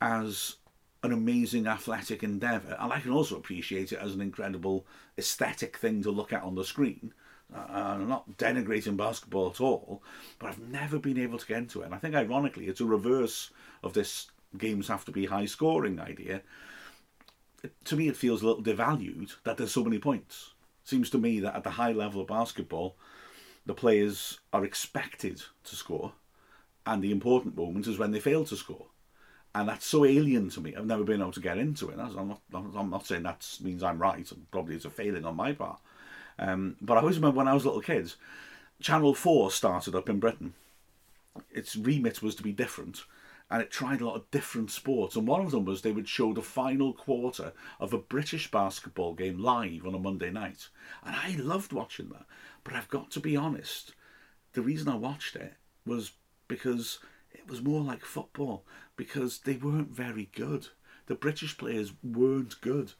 [0.00, 0.56] as
[1.04, 4.84] an amazing athletic endeavour, and I can also appreciate it as an incredible
[5.16, 7.12] aesthetic thing to look at on the screen.
[7.54, 10.02] Uh, I'm not denigrating basketball at all,
[10.38, 11.86] but I've never been able to get into it.
[11.86, 13.50] And I think, ironically, it's a reverse
[13.82, 16.42] of this games have to be high scoring idea.
[17.84, 20.52] To me, it feels a little devalued that there's so many points.
[20.84, 22.96] Seems to me that at the high level of basketball,
[23.66, 26.12] the players are expected to score,
[26.86, 28.86] and the important moment is when they fail to score.
[29.54, 30.74] And that's so alien to me.
[30.76, 31.98] I've never been able to get into it.
[31.98, 34.30] I'm not, I'm not saying that means I'm right.
[34.50, 35.80] Probably it's a failing on my part.
[36.38, 38.16] Um, but I always remember when I was little kids,
[38.80, 40.54] Channel 4 started up in Britain.
[41.50, 43.02] Its remit was to be different,
[43.50, 45.16] and it tried a lot of different sports.
[45.16, 49.14] And one of them was they would show the final quarter of a British basketball
[49.14, 50.68] game live on a Monday night.
[51.04, 52.26] And I loved watching that.
[52.62, 53.94] But I've got to be honest,
[54.52, 55.54] the reason I watched it
[55.86, 56.12] was
[56.46, 56.98] because
[57.32, 58.64] it was more like football,
[58.96, 60.68] because they weren't very good.
[61.06, 62.92] The British players weren't good.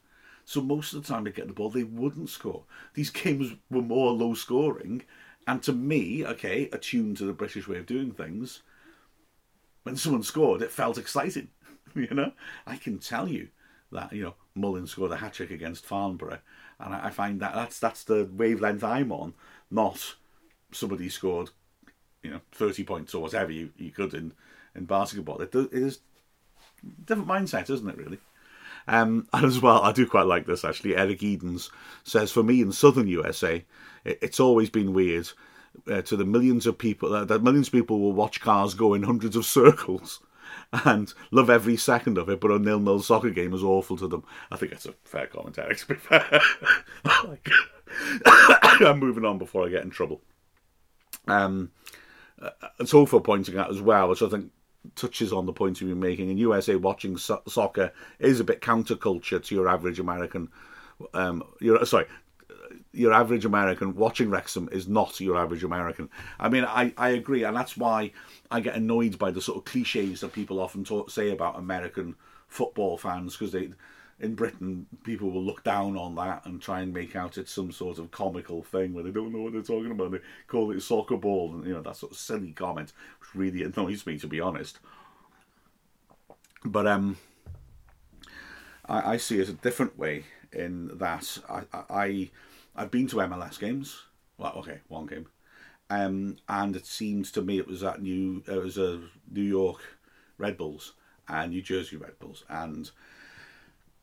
[0.46, 2.64] So most of the time they get the ball, they wouldn't score.
[2.94, 5.02] These games were more low scoring.
[5.46, 8.62] And to me, okay, attuned to the British way of doing things,
[9.88, 11.48] when someone scored, it felt exciting.
[11.94, 12.32] you know,
[12.66, 13.48] I can tell you
[13.90, 16.40] that you know Mullin scored a hat trick against Farnborough,
[16.78, 19.32] and I, find that that's that's the wavelength I'm on,
[19.70, 20.14] not
[20.72, 21.50] somebody scored,
[22.22, 24.34] you know, thirty points or whatever you, you could in
[24.74, 25.40] in basketball.
[25.40, 26.00] It, it is
[27.06, 27.96] different mindset, isn't it?
[27.96, 28.18] Really.
[28.86, 30.96] Um, and as well, I do quite like this actually.
[30.96, 31.70] Eric Edens
[32.04, 33.64] says, for me in southern USA,
[34.04, 35.30] it, it's always been weird
[35.90, 38.94] uh, to the millions of people uh, that millions of people will watch cars go
[38.94, 40.20] in hundreds of circles
[40.84, 44.24] and love every second of it, but a nil-nil soccer game is awful to them.
[44.50, 45.76] I think that's a fair commentary.
[45.76, 46.40] To be fair,
[48.86, 50.20] I'm moving on before I get in trouble.
[51.26, 51.70] Um,
[52.40, 54.50] uh, it's also pointing out as well, which I think
[54.94, 56.30] touches on the point you've been making.
[56.30, 60.48] In USA, watching so- soccer is a bit counterculture to your average American.
[61.14, 62.06] Um, your sorry,
[62.92, 66.08] your average American watching Wrexham is not your average American.
[66.38, 68.12] I mean, I, I agree, and that's why
[68.50, 72.16] I get annoyed by the sort of cliches that people often talk, say about American
[72.48, 73.70] football fans because they
[74.20, 77.70] in Britain, people will look down on that and try and make out it's some
[77.70, 80.10] sort of comical thing where they don't know what they're talking about.
[80.10, 83.62] They call it soccer ball, and you know that sort of silly comment, which really
[83.62, 84.80] annoys me, to be honest.
[86.64, 87.16] But um,
[88.88, 92.30] I, I see it a different way in that I, I
[92.78, 94.04] I've been to MLS games.
[94.38, 95.26] Well, okay, one game,
[95.90, 99.80] um, and it seems to me it was at New it was a New York
[100.38, 100.92] Red Bulls
[101.28, 102.90] and New Jersey Red Bulls, and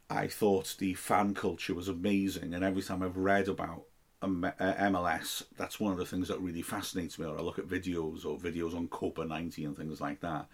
[0.10, 2.54] I thought the fan culture was amazing.
[2.54, 3.86] And every time I've read about
[4.26, 7.26] MLS, uh, that's one of the things that really fascinates me.
[7.26, 10.48] Or I look at videos or videos on Copa 90 and things like that.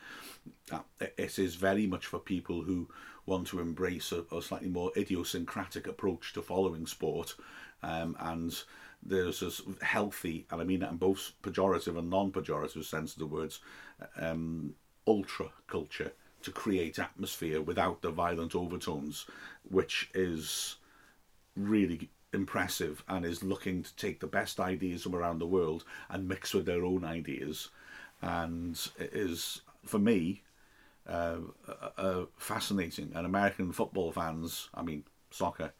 [0.99, 2.89] It is very much for people who
[3.25, 7.35] want to embrace a, a slightly more idiosyncratic approach to following sport.
[7.83, 8.61] Um, and
[9.03, 13.19] there's this healthy, and I mean that in both pejorative and non pejorative sense of
[13.19, 13.59] the words,
[14.17, 14.75] um,
[15.07, 19.25] ultra culture to create atmosphere without the violent overtones,
[19.69, 20.77] which is
[21.55, 26.27] really impressive and is looking to take the best ideas from around the world and
[26.27, 27.69] mix with their own ideas.
[28.21, 30.43] And it is, for me,
[31.07, 31.37] uh,
[31.97, 33.11] uh, fascinating.
[33.15, 35.73] And American football fans, I mean, soccer,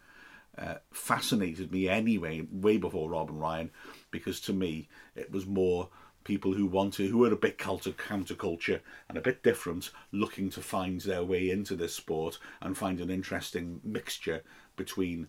[0.57, 3.71] uh, fascinated me anyway, way before Rob and Ryan,
[4.09, 5.89] because to me, it was more
[6.23, 10.61] people who wanted, who were a bit counter counterculture and a bit different, looking to
[10.61, 14.43] find their way into this sport and find an interesting mixture
[14.75, 15.27] between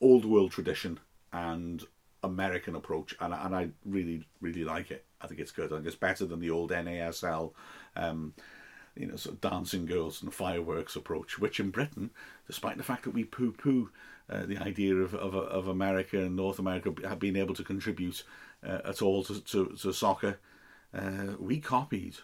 [0.00, 0.98] old world tradition
[1.32, 1.84] and
[2.22, 5.04] American approach, and and I really really like it.
[5.20, 5.72] I think it's good.
[5.72, 7.52] I think it's better than the old NASL,
[7.96, 8.34] um,
[8.96, 12.10] you know, sort of dancing girls and fireworks approach, which in Britain,
[12.46, 13.90] despite the fact that we poo poo
[14.30, 18.24] uh, the idea of, of of America and North America been able to contribute
[18.66, 20.38] uh, at all to to, to soccer,
[20.94, 22.16] uh, we copied.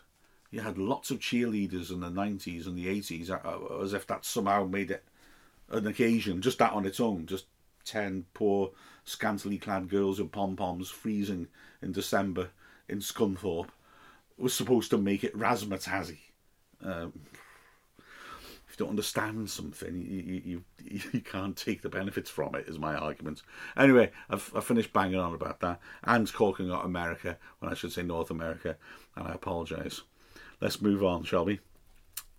[0.50, 4.24] You had lots of cheerleaders in the 90s and the 80s, uh, as if that
[4.24, 5.02] somehow made it
[5.68, 7.46] an occasion, just that on its own, just
[7.84, 8.70] ten poor,
[9.04, 11.48] scantily clad girls with pom poms freezing
[11.82, 12.50] in December
[12.88, 13.70] in Scunthorpe
[14.36, 16.18] was supposed to make it razzmatazzy.
[16.82, 17.12] Um,
[17.98, 20.64] if you don't understand something, you, you,
[21.12, 23.42] you, can't take the benefits from it, is my argument.
[23.76, 27.92] Anyway, I've, I've finished banging on about that and talking about America when I should
[27.92, 28.76] say North America,
[29.16, 30.02] and I apologise.
[30.60, 31.60] Let's move on, shall we?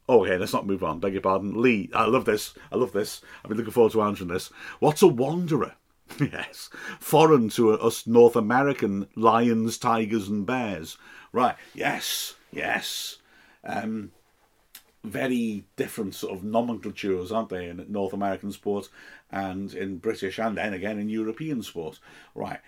[0.07, 0.99] Oh, okay, let's not move on.
[0.99, 1.61] Beg your pardon.
[1.61, 2.53] Lee, I love this.
[2.71, 3.21] I love this.
[3.43, 4.51] I've been looking forward to answering this.
[4.79, 5.75] What's a wanderer?
[6.19, 10.97] yes, foreign to us North American lions, tigers, and bears.
[11.31, 13.17] Right, yes, yes.
[13.63, 14.11] Um,
[15.03, 18.89] very different sort of nomenclatures, aren't they, in North American sport
[19.31, 21.99] and in British and then again in European sport.
[22.33, 22.59] Right.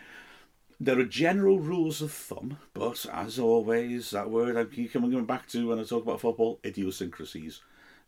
[0.79, 5.47] There are general rules of thumb, but as always, that word I keep coming back
[5.47, 7.61] to when I talk about football idiosyncrasies.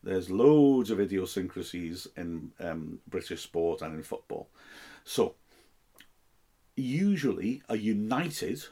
[0.03, 4.49] There's loads of idiosyncrasies in um, British sport and in football.
[5.03, 5.33] So,
[6.75, 8.63] usually, a United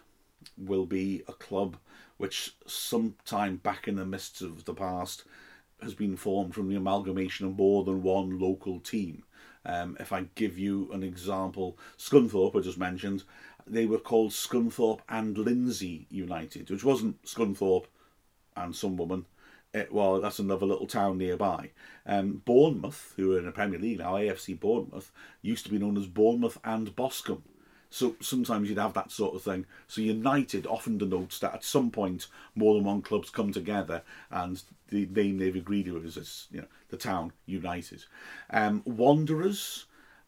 [0.56, 1.78] will be a club
[2.18, 5.24] which, sometime back in the mists of the past,
[5.82, 9.24] has been formed from the amalgamation of more than one local team.
[9.66, 13.24] Um, if I give you an example, Scunthorpe, I just mentioned,
[13.70, 17.86] they were called Scunthorpe and Lindsey United, which wasn't Scunthorpe
[18.56, 19.26] and some woman.
[19.74, 21.72] It, well, that's another little town nearby.
[22.06, 25.98] Um, Bournemouth, who are in the Premier League now, AFC Bournemouth, used to be known
[25.98, 27.44] as Bournemouth and Boscombe.
[27.90, 29.66] So sometimes you'd have that sort of thing.
[29.88, 34.62] So United often denotes that at some point more than one club's come together and
[34.90, 38.04] the name they've agreed with is you know the town United.
[38.50, 39.86] Um, Wanderers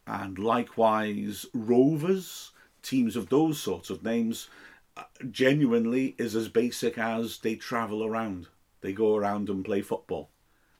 [0.07, 2.51] and likewise Rovers
[2.89, 4.49] teams of those sorts of names
[4.97, 8.47] uh, genuinely is as basic as they travel around.
[8.81, 10.29] They go around and play football.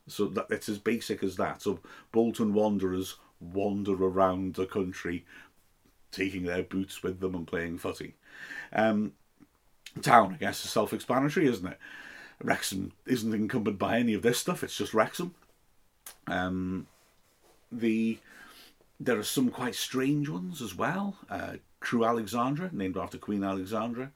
[0.08, 1.62] So that it's as basic as that.
[1.62, 1.80] So
[2.12, 5.26] Bolton Wanderers wander around the country,
[6.12, 8.16] taking their boots with them and playing footy.
[8.74, 9.14] Um,
[10.02, 11.78] town, I guess, is self-explanatory, isn't it?
[12.42, 14.64] Wrexham isn't encumbered by any of this stuff.
[14.64, 15.36] It's just Wrexham.
[16.26, 16.88] Um,
[17.72, 18.18] the
[19.00, 21.18] there are some quite strange ones as well.
[21.30, 24.12] Uh, Crewe Alexandra, named after Queen Alexandra.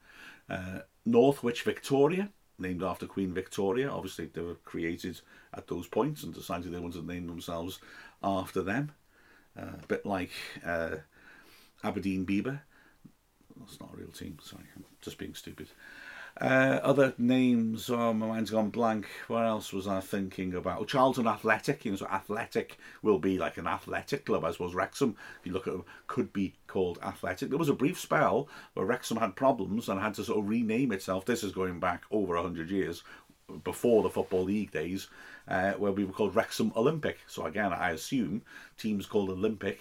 [0.49, 3.89] Uh, Northwich Victoria, named after Queen Victoria.
[3.89, 5.19] Obviously, they were created
[5.53, 7.79] at those points and decided they wanted to name themselves
[8.23, 8.91] after them.
[9.57, 10.31] Uh, a bit like
[10.65, 10.95] uh,
[11.83, 12.61] Aberdeen Bieber.
[13.59, 15.67] That's not a real team, sorry, I'm just being stupid.
[16.41, 19.07] Uh, other names, oh, my mind's gone blank.
[19.27, 20.79] What else was I thinking about?
[20.79, 24.73] Oh, Charlton Athletic, you know, so Athletic will be like an athletic club, I suppose.
[24.73, 27.49] Wrexham, if you look at them, could be called Athletic.
[27.49, 30.91] There was a brief spell where Wrexham had problems and had to sort of rename
[30.91, 31.25] itself.
[31.25, 33.03] This is going back over 100 years
[33.63, 35.09] before the Football League days,
[35.47, 37.19] uh, where we were called Wrexham Olympic.
[37.27, 38.41] So again, I assume
[38.77, 39.79] teams called Olympic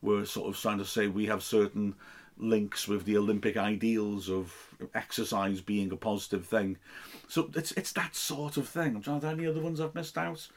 [0.00, 1.94] were sort of trying to say we have certain
[2.40, 4.54] links with the Olympic ideals of
[4.94, 6.78] exercise being a positive thing.
[7.28, 8.96] So it's it's that sort of thing.
[8.96, 10.48] I'm trying to any other ones I've missed out.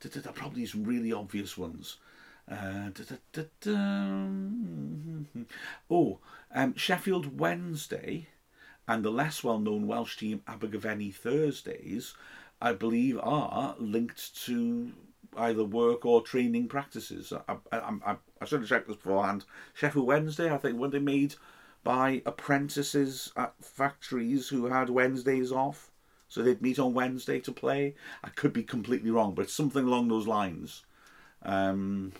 [0.00, 1.98] There probably some really obvious ones.
[2.50, 2.90] Uh,
[5.90, 6.18] oh,
[6.52, 8.26] um, Sheffield Wednesday
[8.88, 12.14] and the less well known Welsh team Abergavenny Thursdays,
[12.60, 14.92] I believe, are linked to
[15.36, 17.32] either work or training practices.
[17.48, 19.44] I, I, I, I should have checked this beforehand.
[19.74, 21.34] Sheffield Wednesday, I think, when they made
[21.84, 25.90] by apprentices at factories who had Wednesdays off.
[26.28, 27.94] So they'd meet on Wednesday to play.
[28.24, 30.84] I could be completely wrong, but it's something along those lines.
[31.42, 32.12] Um,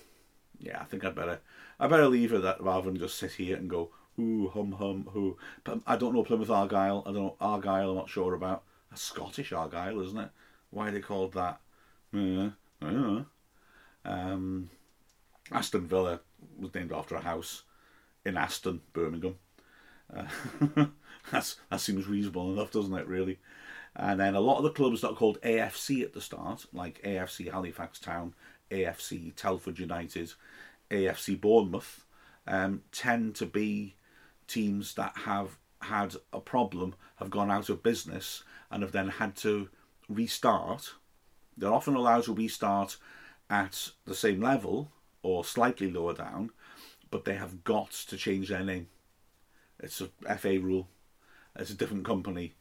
[0.59, 1.41] yeah, I think I better
[1.81, 5.09] I better leave it that rather than just sit here and go ooh hum hum
[5.13, 5.39] who.
[5.65, 7.03] But I don't know Plymouth Argyle.
[7.07, 7.91] I don't know Argyle.
[7.91, 8.65] I'm not sure about.
[8.93, 10.31] A Scottish Argyle, isn't it?
[10.69, 11.61] Why they called that?
[12.13, 12.51] Yeah,
[12.83, 13.27] Don't know.
[14.05, 14.71] Um,
[15.51, 16.21] Aston Villa
[16.59, 17.63] was named after a house
[18.25, 19.37] in Aston, Birmingham.
[20.15, 20.25] Uh,
[21.31, 23.07] that's that seems reasonable enough, doesn't it?
[23.07, 23.39] Really.
[23.95, 27.03] And then a lot of the clubs that are called AFC at the start, like
[27.03, 28.35] AFC Halifax Town,
[28.71, 30.33] AFC Telford United,
[30.91, 32.05] AFC Bournemouth,
[32.47, 33.97] um, tend to be
[34.47, 39.37] teams that have had a problem, have gone out of business, and have then had
[39.37, 39.69] to
[40.09, 40.95] restart.
[41.57, 42.97] They're often allowed to restart
[43.51, 44.91] at the same level
[45.23, 46.51] or slightly lower down,
[47.11, 48.89] but they have got to change their name.
[49.81, 50.89] It's a FA rule.
[51.57, 52.55] It's a different company,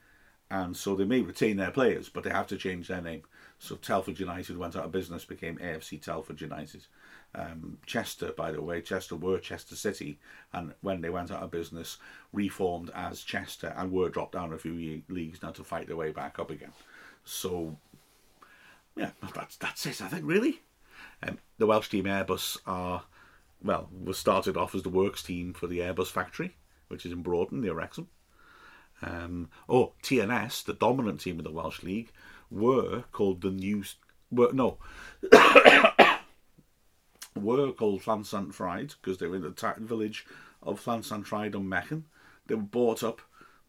[0.50, 3.24] and so they may retain their players, but they have to change their name.
[3.58, 6.86] So Telford United went out of business, became AFC Telford United.
[7.34, 10.20] Um, Chester, by the way, Chester were Chester City,
[10.52, 11.98] and when they went out of business,
[12.34, 16.12] reformed as Chester and were dropped down a few leagues now to fight their way
[16.12, 16.74] back up again.
[17.24, 17.78] So,
[19.02, 20.02] yeah, that's that's it.
[20.02, 20.62] I think really.
[21.24, 23.04] Um, the Welsh team Airbus are
[23.64, 26.56] well was started off as the works team for the Airbus factory,
[26.88, 28.08] which is in Broughton near Wrexham.
[29.02, 32.12] Um, oh, TNS, the dominant team in the Welsh League,
[32.52, 33.84] were called the New.
[34.30, 34.78] Were, no.
[37.36, 38.50] were called Llansan
[39.02, 40.28] because they were in the village
[40.62, 42.04] of Llansan on Mechan.
[42.46, 43.22] They were bought up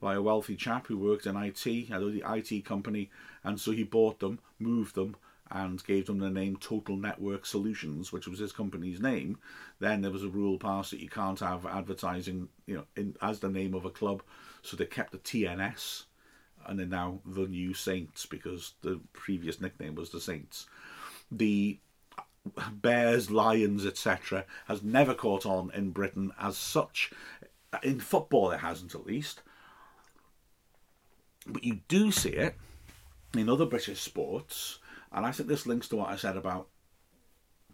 [0.03, 3.09] by a wealthy chap who worked in IT, had the IT company,
[3.45, 5.15] and so he bought them, moved them,
[5.49, 9.39] and gave them the name Total Network Solutions, which was his company's name.
[9.79, 13.39] Then there was a rule passed that you can't have advertising, you know, in, as
[13.39, 14.25] the name of a club,
[14.63, 16.03] so they kept the TNS,
[16.67, 20.67] and they're now the New Saints because the previous nickname was the Saints.
[21.31, 21.79] The
[22.73, 27.13] Bears, Lions, etc., has never caught on in Britain as such.
[27.85, 29.43] In football, it hasn't at least.
[31.47, 32.57] But you do see it
[33.35, 34.79] in other British sports,
[35.11, 36.69] and I think this links to what I said about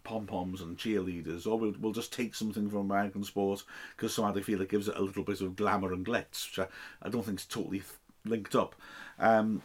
[0.03, 3.63] pom poms and cheerleaders, or we'll, we'll just take something from American sport
[3.95, 6.59] because somehow they feel it gives it a little bit of glamour and glitz, which
[6.59, 6.67] I,
[7.05, 7.83] I don't think is totally
[8.25, 8.75] linked up.
[9.19, 9.61] Um,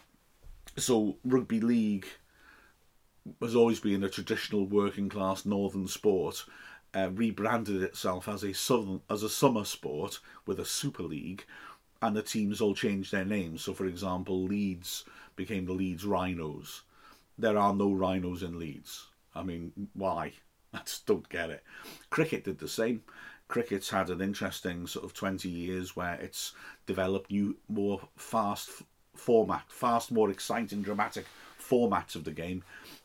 [0.77, 2.07] so, rugby league
[3.41, 6.45] has always been a traditional working class northern sport.
[6.97, 11.45] Uh, rebranded itself as a southern as a summer sport with a super league,
[12.03, 13.63] and the teams all changed their names.
[13.63, 15.05] So, for example, Leeds
[15.37, 16.83] became the Leeds Rhinos.
[17.39, 19.07] There are no rhinos in Leeds.
[19.35, 20.33] I mean, why?
[20.75, 21.63] I just don't get it.
[22.11, 23.03] Cricket did the same.
[23.47, 26.53] Cricket's had an interesting sort of 20 years where it's
[26.87, 28.71] developed new, more fast
[29.15, 31.27] format, fast, more exciting, dramatic
[31.61, 32.63] formats of the game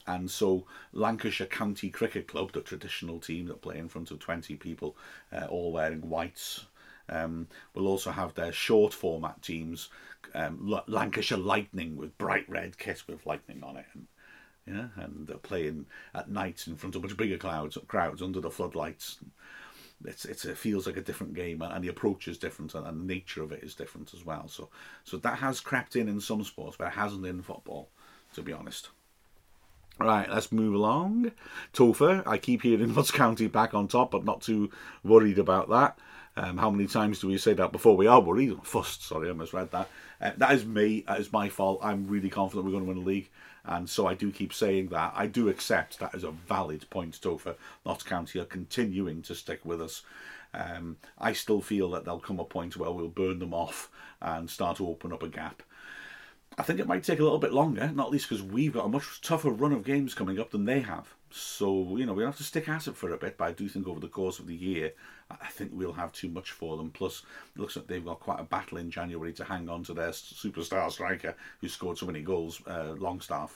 [0.10, 4.56] and so Lancashire County Cricket Club, the traditional team that play in front of 20
[4.56, 4.98] people,
[5.32, 6.66] uh, all wearing whites,
[7.10, 9.90] um, will also have their short format teams,
[10.34, 13.86] um, L- Lancashire Lightning with bright red kit with lightning on it.
[13.94, 14.08] And,
[14.96, 19.20] and they're playing at night in front of much bigger crowds, crowds under the floodlights.
[20.06, 22.92] It's, it's it feels like a different game, and the approach is different, and the
[22.92, 24.48] nature of it is different as well.
[24.48, 24.70] So
[25.04, 27.90] so that has crept in in some sports, but it hasn't in football,
[28.34, 28.92] to be honest.
[30.00, 31.34] Right, let's move along.
[31.74, 34.72] Topher, I keep hearing Notts County back on top, but not too
[35.04, 36.00] worried about that.
[36.40, 38.56] Um, how many times do we say that before we are worried?
[38.64, 39.90] Fussed, sorry, I misread that.
[40.22, 41.82] Uh, that is me, that is my fault.
[41.84, 43.30] I'm really confident we're going to win the league,
[43.66, 45.12] and so I do keep saying that.
[45.18, 47.56] I do accept that as a valid point, Topher.
[47.86, 50.04] Notts County are continuing to stick with us.
[50.54, 54.50] Um, I still feel that there'll come a point where we'll burn them off and
[54.50, 55.62] start to open up a gap.
[56.58, 58.90] I think it might take a little bit longer, not least because we've got a
[58.90, 61.14] much tougher run of games coming up than they have.
[61.32, 63.68] So, you know, we'll have to stick at it for a bit, but I do
[63.68, 64.94] think over the course of the year,
[65.30, 66.90] I think we'll have too much for them.
[66.90, 67.24] Plus,
[67.56, 70.10] it looks like they've got quite a battle in January to hang on to their
[70.10, 73.52] superstar striker who scored so many goals, uh, Langstaff,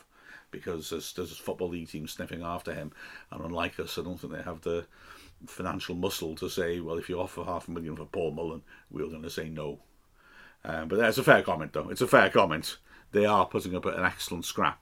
[0.51, 2.91] because there's, there's a Football League team sniffing after him.
[3.31, 4.85] And unlike us, I don't think they have the
[5.47, 8.61] financial muscle to say, well, if you offer half a million for Paul Mullin,
[8.91, 9.79] we're going to say no.
[10.63, 11.89] Um, but that's a fair comment, though.
[11.89, 12.77] It's a fair comment.
[13.11, 14.79] They are putting up an excellent scrap.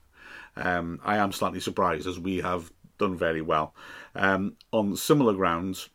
[0.56, 2.72] Um, I am slightly surprised as we have
[3.02, 3.74] done very well.
[4.16, 5.90] Um, on similar grounds,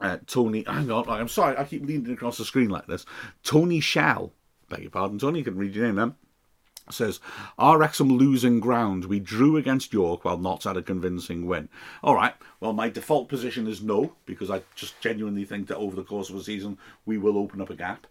[0.00, 3.04] uh, Tony, hang on, I'm sorry, I keep leaning across the screen like this.
[3.42, 4.32] Tony Shell,
[4.70, 6.14] beg your pardon, Tony, you can read your name then.
[6.90, 7.18] Says,
[7.58, 9.06] are Wrexham losing ground?
[9.06, 11.70] We drew against York while not had a convincing win.
[12.02, 15.96] All right, well, my default position is no, because I just genuinely think that over
[15.96, 18.06] the course of a season we will open up a gap.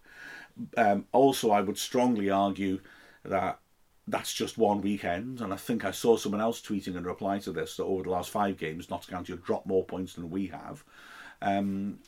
[0.76, 2.80] Um, also, I would strongly argue
[3.24, 3.60] that
[4.08, 7.52] that's just one weekend, and I think I saw someone else tweeting in reply to
[7.52, 10.48] this that over the last five games, Notts County have dropped more points than we
[10.48, 10.84] have.
[11.42, 12.00] Um,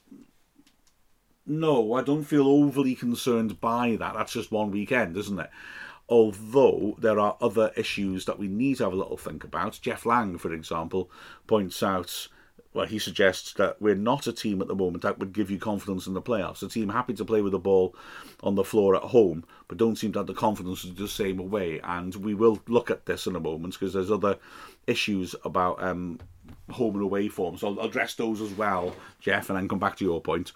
[1.46, 4.14] no, I don't feel overly concerned by that.
[4.14, 5.50] That's just one weekend, isn't it?
[6.10, 9.80] Although there are other issues that we need to have a little think about.
[9.82, 11.10] Jeff Lang, for example,
[11.48, 12.28] points out
[12.76, 15.58] well, he suggests that we're not a team at the moment that would give you
[15.58, 16.62] confidence in the playoffs.
[16.62, 17.96] A team happy to play with the ball
[18.44, 21.08] on the floor at home, but don't seem to have the confidence to do the
[21.08, 21.80] same away.
[21.86, 24.38] And we will look at this in a moment because there's other
[24.88, 26.20] issues about um,
[26.70, 27.58] home and away form.
[27.58, 30.52] So I'll address those as well, Jeff, and then come back to your point.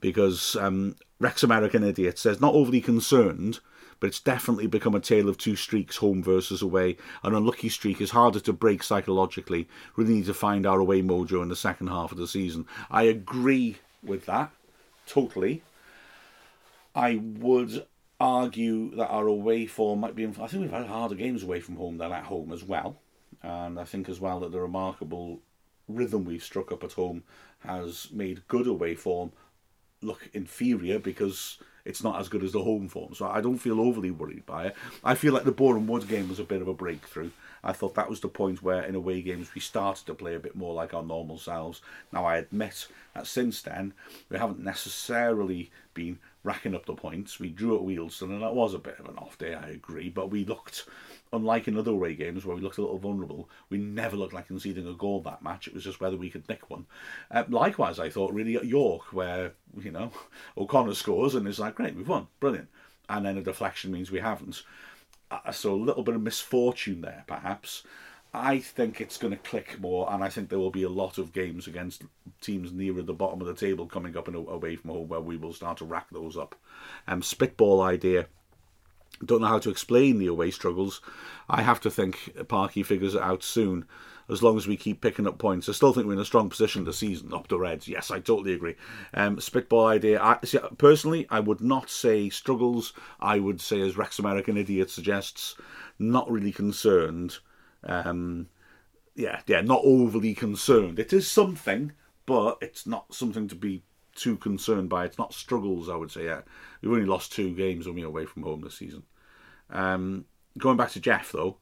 [0.00, 3.60] Because um, Rex American Idiot says, not overly concerned
[4.02, 6.96] but it's definitely become a tale of two streaks, home versus away.
[7.22, 9.68] An unlucky streak is harder to break psychologically.
[9.94, 12.66] We need to find our away mojo in the second half of the season.
[12.90, 14.50] I agree with that,
[15.06, 15.62] totally.
[16.96, 17.86] I would
[18.18, 20.26] argue that our away form might be.
[20.26, 22.96] I think we've had harder games away from home than at home as well,
[23.40, 25.38] and I think as well that the remarkable
[25.86, 27.22] rhythm we've struck up at home
[27.60, 29.30] has made good away form
[30.00, 33.14] look inferior because it's not as good as the home form.
[33.14, 34.76] So I don't feel overly worried by it.
[35.04, 37.30] I feel like the Boreham Wood game was a bit of a breakthrough.
[37.64, 40.40] I thought that was the point where in away games we started to play a
[40.40, 41.80] bit more like our normal selves.
[42.12, 43.94] Now I admit that since then
[44.28, 47.38] we haven't necessarily been racking up the points.
[47.38, 50.08] We drew at Wealdstone and that was a bit of an off day, I agree,
[50.08, 50.86] but we looked
[51.32, 54.48] unlike in other away games where we looked a little vulnerable, we never looked like
[54.48, 55.66] conceding a goal that match.
[55.66, 56.86] It was just whether we could nick one.
[57.30, 60.10] Uh, likewise, I thought really at York, where you know
[60.58, 62.68] O'Connor scores and it's like great, we've won, brilliant,
[63.08, 64.62] and then a deflection means we haven't.
[65.30, 67.84] Uh, so a little bit of misfortune there, perhaps.
[68.34, 71.18] I think it's going to click more, and I think there will be a lot
[71.18, 72.02] of games against
[72.40, 75.36] teams nearer the bottom of the table coming up and away from home where we
[75.36, 76.54] will start to rack those up.
[77.06, 78.28] Um, spitball idea
[79.24, 81.00] don't know how to explain the away struggles.
[81.48, 83.84] I have to think Parky figures it out soon.
[84.28, 86.48] As long as we keep picking up points, I still think we're in a strong
[86.48, 87.34] position this season.
[87.34, 88.76] Up the Reds, yes, I totally agree.
[89.12, 90.22] Um, spitball idea.
[90.22, 92.92] I, see, personally, I would not say struggles.
[93.20, 95.56] I would say, as Rex American Idiot suggests,
[95.98, 97.38] not really concerned.
[97.84, 98.48] Um,
[99.14, 100.98] yeah, yeah, not overly concerned.
[100.98, 101.92] It is something,
[102.24, 103.82] but it's not something to be
[104.14, 105.04] too concerned by.
[105.04, 106.24] It's not struggles, I would say.
[106.24, 106.42] Yeah.
[106.80, 109.02] We've only lost two games when we away from home this season.
[109.70, 110.24] Um,
[110.58, 111.56] going back to Jeff, though,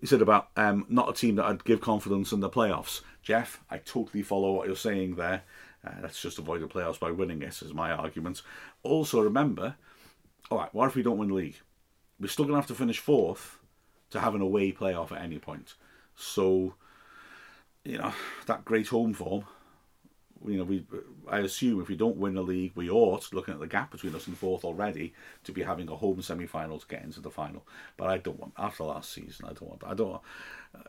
[0.00, 3.00] he said about um, not a team that I'd give confidence in the playoffs.
[3.22, 5.42] Jeff, I totally follow what you're saying there.
[5.86, 8.42] Uh, let's just avoid the playoffs by winning it, is my argument.
[8.82, 9.76] Also, remember,
[10.50, 11.56] all right, what if we don't win the league?
[12.18, 13.58] We're still going to have to finish fourth
[14.10, 15.74] to have an away playoff at any point.
[16.16, 16.74] So,
[17.84, 18.12] you know,
[18.46, 19.44] that great home form
[20.46, 20.84] you know, we
[21.28, 24.14] I assume if we don't win the league, we ought, looking at the gap between
[24.14, 25.14] us and fourth already,
[25.44, 27.66] to be having a home semi-final to get into the final.
[27.96, 29.46] But I don't want after last season.
[29.46, 29.82] I don't want.
[29.86, 30.20] I don't.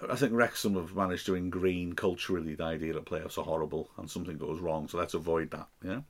[0.10, 4.10] I think Wrexham have managed to ingrain culturally the idea that playoffs are horrible and
[4.10, 4.88] something goes wrong.
[4.88, 5.68] So let's avoid that.
[5.84, 6.02] Yeah.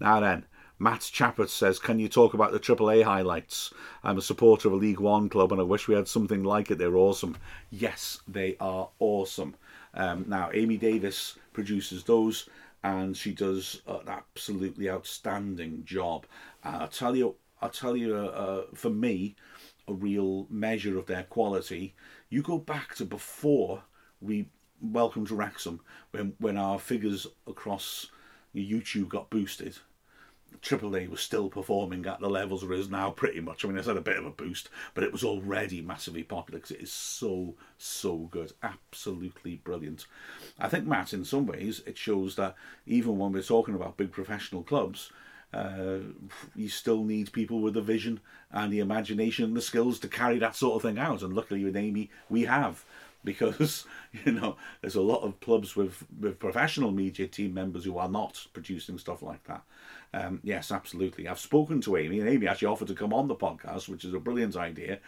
[0.00, 0.46] Now then.
[0.80, 3.74] Matt Chappett says, Can you talk about the AAA highlights?
[4.04, 6.70] I'm a supporter of a League One club and I wish we had something like
[6.70, 6.78] it.
[6.78, 7.36] They're awesome.
[7.68, 9.56] Yes, they are awesome.
[9.94, 12.48] Um, now, Amy Davis produces those
[12.84, 16.26] and she does an absolutely outstanding job.
[16.64, 19.36] Uh, I'll tell you, I'll tell you, uh, uh, for me,
[19.88, 21.94] a real measure of their quality.
[22.28, 23.82] You go back to before
[24.20, 24.48] we
[24.80, 25.80] welcome to Wrexham,
[26.12, 28.10] when when our figures across
[28.54, 29.76] YouTube got boosted.
[30.60, 33.64] Triple A was still performing at the levels it is now, pretty much.
[33.64, 36.58] I mean, it's had a bit of a boost, but it was already massively popular
[36.58, 38.52] because it is so, so good.
[38.62, 40.06] Absolutely brilliant.
[40.58, 42.54] I think, Matt, in some ways, it shows that
[42.86, 45.10] even when we're talking about big professional clubs,
[45.54, 45.98] uh,
[46.54, 48.20] you still need people with the vision
[48.50, 51.22] and the imagination and the skills to carry that sort of thing out.
[51.22, 52.84] And luckily, with Amy, we have
[53.24, 53.84] because
[54.24, 58.08] you know there's a lot of clubs with with professional media team members who are
[58.08, 59.62] not producing stuff like that.
[60.14, 61.28] Um, yes, absolutely.
[61.28, 64.14] I've spoken to Amy, and Amy actually offered to come on the podcast, which is
[64.14, 65.00] a brilliant idea.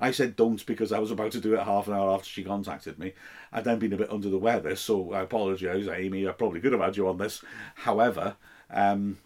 [0.00, 2.42] I said don't because I was about to do it half an hour after she
[2.42, 3.12] contacted me.
[3.52, 6.26] I'd then been a bit under the weather, so I apologise, Amy.
[6.26, 7.42] I probably could have had you on this.
[7.74, 8.36] However,
[8.70, 9.18] um,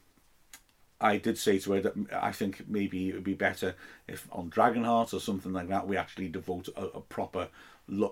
[1.01, 3.75] I did say to her that I think maybe it would be better
[4.07, 7.49] if on Dragonheart or something like that we actually devote a, a proper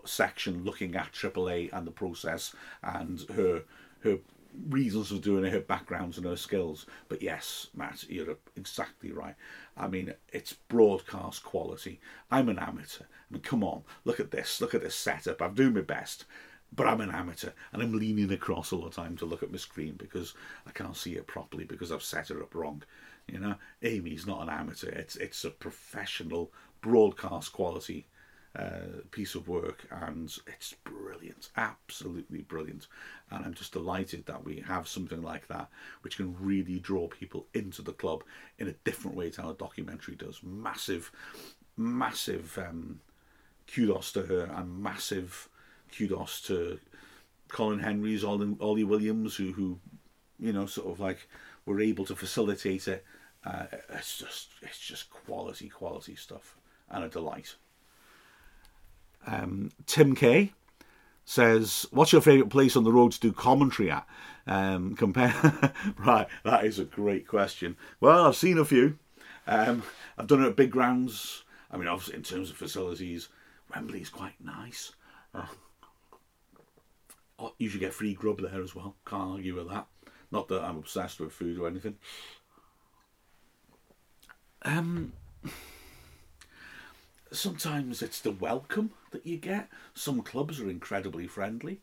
[0.04, 3.62] section looking at AAA and the process and her
[4.00, 4.18] her
[4.68, 6.86] reasons for doing it, her backgrounds and her skills.
[7.08, 9.34] But yes, Matt, you're exactly right.
[9.76, 12.00] I mean, it's broadcast quality.
[12.30, 13.04] I'm an amateur.
[13.04, 14.60] I mean, come on, look at this.
[14.60, 15.42] Look at this setup.
[15.42, 16.24] I'm doing my best
[16.74, 19.56] but I'm an amateur and I'm leaning across all the time to look at my
[19.56, 20.34] screen because
[20.66, 22.82] I can't see it properly because I've set it up wrong.
[23.26, 28.06] You know, Amy's not an amateur; it's it's a professional broadcast quality
[28.56, 32.86] uh, piece of work, and it's brilliant, absolutely brilliant.
[33.30, 35.68] And I'm just delighted that we have something like that,
[36.02, 38.24] which can really draw people into the club
[38.58, 40.40] in a different way to how a documentary does.
[40.42, 41.12] Massive,
[41.76, 43.00] massive um,
[43.72, 45.48] kudos to her, and massive
[45.96, 46.78] kudos to
[47.48, 49.78] Colin Henry's, Ollie, Ollie Williams, who, who,
[50.38, 51.28] you know, sort of like
[51.66, 53.04] were able to facilitate it.
[53.44, 56.56] Uh, it's just, it's just quality, quality stuff,
[56.90, 57.54] and a delight.
[59.26, 60.52] Um, Tim K
[61.24, 64.06] says, "What's your favourite place on the road to do commentary at?"
[64.46, 66.26] Um, compare, right?
[66.44, 67.76] That is a great question.
[68.00, 68.98] Well, I've seen a few.
[69.46, 69.82] Um,
[70.16, 71.44] I've done it at big grounds.
[71.70, 73.28] I mean, obviously, in terms of facilities,
[73.74, 74.92] Wembley is quite nice.
[75.34, 75.46] Uh,
[77.38, 78.96] Oh, you should get free grub there as well.
[79.06, 79.86] Can't argue with that.
[80.30, 81.96] Not that I'm obsessed with food or anything.
[84.62, 85.12] Um,
[87.30, 89.68] sometimes it's the welcome that you get.
[89.94, 91.80] Some clubs are incredibly friendly.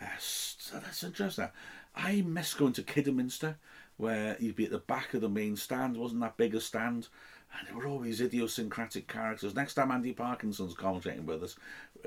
[0.00, 1.48] Uh, so that's interesting.
[1.94, 3.56] I miss going to Kidderminster,
[3.96, 5.96] where you'd be at the back of the main stand.
[5.96, 7.08] It wasn't that big a stand,
[7.58, 9.54] and there were always idiosyncratic characters.
[9.54, 11.56] Next time Andy Parkinson's commentating with us,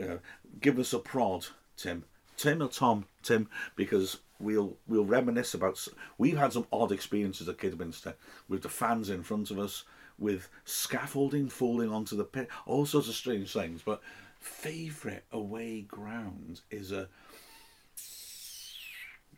[0.02, 0.18] uh,
[0.62, 2.06] give us a prod, Tim.
[2.38, 5.86] Tim or Tom, Tim, because we'll we'll reminisce about.
[6.18, 8.16] We've had some odd experiences at Kidderminster
[8.48, 9.84] with the fans in front of us,
[10.22, 13.82] with scaffolding falling onto the pit, all sorts of strange things.
[13.84, 14.02] But
[14.40, 17.10] favourite away ground is a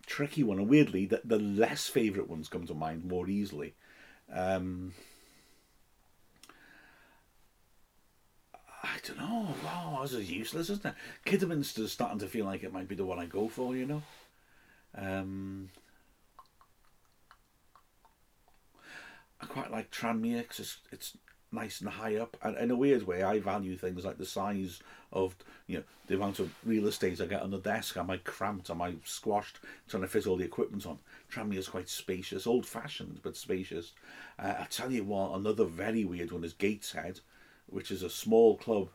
[0.06, 3.74] tricky one, and weirdly, the, the less favourite ones come to mind more easily.
[4.32, 4.94] Um,
[8.84, 9.48] I don't know.
[9.64, 10.96] Wow, this is useless, isn't it?
[11.26, 14.04] Kidderminster's starting to feel like it might be the one I go for, you know.
[14.96, 15.70] Um,
[19.44, 21.18] I quite like Tranmere because it's, it's
[21.52, 22.38] nice and high up.
[22.42, 24.82] And in a weird way, I value things like the size
[25.12, 25.36] of,
[25.68, 27.98] you know, the amount of real estate I get on the desk.
[27.98, 28.70] Am I cramped?
[28.70, 31.00] Am I squashed trying to fit all the equipment on?
[31.32, 33.94] Tranmere is quite spacious, old fashioned, but spacious.
[34.40, 37.20] Uh, I tell you what, another very weird one is Gateshead
[37.68, 38.90] which is a small club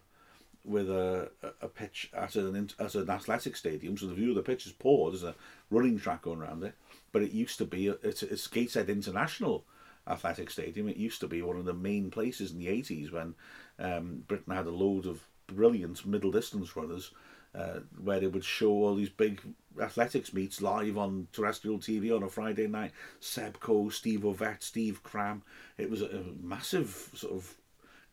[0.64, 1.30] with a,
[1.62, 3.96] a pitch at an at an athletic stadium.
[3.96, 5.11] So the view of the pitch is poor.
[5.11, 5.34] There's a
[5.70, 6.74] running track going around it,
[7.12, 9.64] but it used to be it's, it's Gateshead International
[10.09, 10.88] Athletic Stadium.
[10.88, 13.34] It used to be one of the main places in the 80s when
[13.78, 17.12] um, Britain had a load of brilliant middle distance runners.
[17.54, 19.40] Uh, where they would show all these big
[19.80, 22.92] athletics meets live on terrestrial TV on a Friday night.
[23.20, 25.42] Seb Coe, Steve Ovett, Steve Cram.
[25.78, 27.54] It was a, massive sort of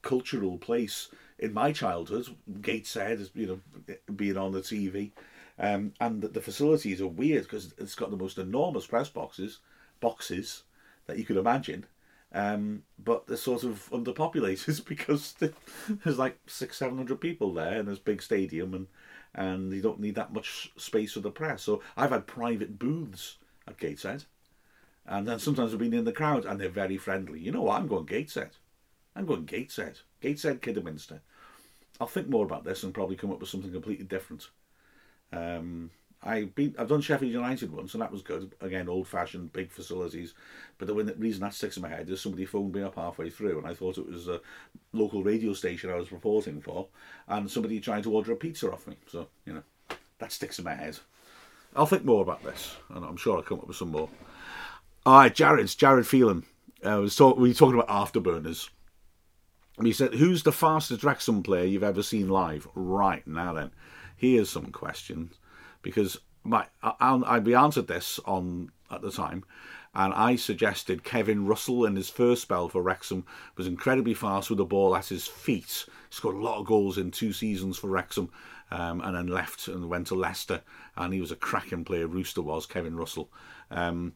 [0.02, 2.28] cultural place in my childhood.
[2.62, 5.12] Gateshead, you know, being on the TV,
[5.60, 9.60] um, and the, the facilities are weird because it's got the most enormous press boxes,
[10.00, 10.64] boxes
[11.08, 11.86] that you could imagine.
[12.32, 15.34] Um, but they're sort of underpopulated because
[16.03, 18.88] there's like six, seven hundred people there, and there's big stadium, and
[19.34, 21.64] and you don't need that much space for the press.
[21.64, 23.38] So I've had private booths
[23.68, 24.26] at Gateshead,
[25.06, 27.39] and then sometimes I've been in the crowd, and they're very friendly.
[27.39, 27.80] You know what?
[27.80, 28.51] I'm going Gateshead.
[29.16, 29.99] I'm going Gateshead.
[30.22, 31.22] Gateshead, Kidderminster.
[32.01, 34.49] I'll think more about this and probably come up with something completely different.
[35.32, 35.91] Um,
[36.26, 38.56] I've been, I've done Sheffield United once, and that was good.
[38.60, 40.34] Again, old-fashioned, big facilities.
[40.80, 43.60] But the reason that sticks in my head is somebody phoned me up halfway through,
[43.60, 44.42] and I thought it was a
[44.92, 46.88] local radio station I was reporting for,
[47.28, 48.98] and somebody trying to order a pizza off me.
[49.08, 49.64] So you know,
[50.18, 50.98] that sticks in my head.
[51.76, 54.10] I'll think more about this, and I'm sure I'll come up with some more.
[55.06, 56.46] All right, Jared's Jared Phelan.
[56.84, 58.70] Uh, was talk, we were talking about afterburners.
[59.82, 62.68] He said, Who's the fastest Wrexham player you've ever seen live?
[62.76, 63.72] Right, now then,
[64.16, 65.36] here's some questions.
[65.86, 69.44] Because my, I, we answered this on at the time,
[69.94, 73.24] and I suggested Kevin Russell in his first spell for Wrexham
[73.56, 75.86] was incredibly fast with the ball at his feet.
[76.10, 78.32] Scored a lot of goals in two seasons for Wrexham,
[78.72, 80.64] um, and then left and went to Leicester,
[80.98, 82.08] and he was a cracking player.
[82.08, 83.30] Rooster was Kevin Russell.
[83.70, 84.14] Um,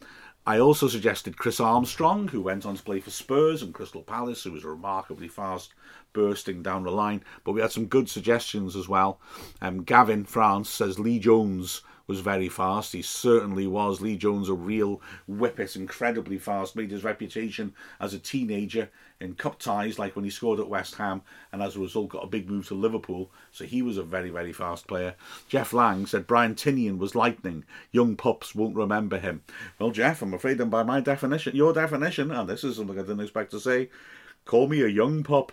[0.50, 4.44] I also suggested Chris Armstrong, who went on to play for Spurs and Crystal Palace,
[4.44, 5.76] who was remarkably fast
[6.12, 7.24] bursting down the line.
[7.44, 9.22] But we had some good suggestions as well.
[9.62, 12.92] Um, Gavin France says Lee Jones was very fast.
[12.92, 14.02] He certainly was.
[14.02, 18.90] Lee Jones, a real whippet, incredibly fast, made his reputation as a teenager
[19.20, 22.24] in cup ties, like when he scored at West Ham, and as a result got
[22.24, 23.30] a big move to Liverpool.
[23.52, 25.14] So he was a very, very fast player.
[25.48, 27.64] Jeff Lang said Brian Tinnion was lightning.
[27.92, 29.44] Young pups won't remember him.
[29.78, 33.04] Well, Jeff, I'm afraid, and by my definition, your definition, and this is something I
[33.04, 33.90] didn't expect to say,
[34.46, 35.52] call me a young pup.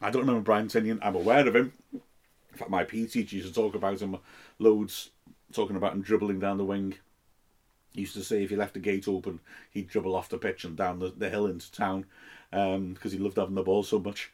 [0.00, 1.00] I don't remember Brian Tinnion.
[1.02, 1.72] I'm aware of him.
[1.92, 4.18] In fact, my PE teacher used to talk about him
[4.60, 5.10] loads
[5.52, 6.94] talking about him dribbling down the wing.
[7.92, 9.40] He used to say if he left the gate open,
[9.70, 12.04] he'd dribble off the pitch and down the, the hill into town
[12.50, 14.30] because um, he loved having the ball so much.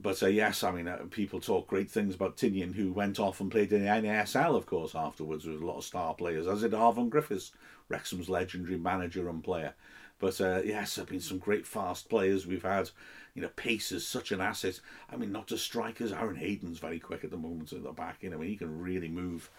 [0.00, 3.40] But uh, yes, I mean, uh, people talk great things about Tinnion, who went off
[3.40, 6.60] and played in the NASL, of course, afterwards with a lot of star players, as
[6.60, 7.52] did Arfon Griffiths,
[7.88, 9.74] Wrexham's legendary manager and player.
[10.18, 12.90] But uh, yes, there have been some great fast players we've had.
[13.34, 14.80] You know, pace is such an asset.
[15.10, 16.12] I mean, not just strikers.
[16.12, 18.18] Aaron Hayden's very quick at the moment at the back.
[18.20, 19.50] You know, he can really move.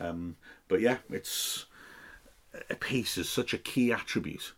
[0.00, 0.36] Um,
[0.68, 1.66] but yeah, it's
[2.70, 4.52] a pace is such a key attribute.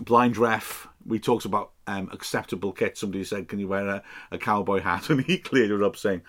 [0.00, 2.98] Blind ref, we talked about um, acceptable kit.
[2.98, 6.22] Somebody said, "Can you wear a, a cowboy hat?" And he cleared it up, saying,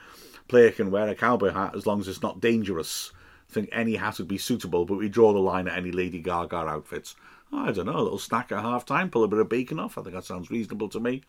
[0.47, 3.11] "Player can wear a cowboy hat as long as it's not dangerous."
[3.49, 6.20] I think any hat would be suitable, but we draw the line at any Lady
[6.20, 7.16] Gaga outfits.
[7.53, 9.97] I don't know, a little snack at half time, pull a bit of bacon off.
[9.97, 11.22] I think that sounds reasonable to me.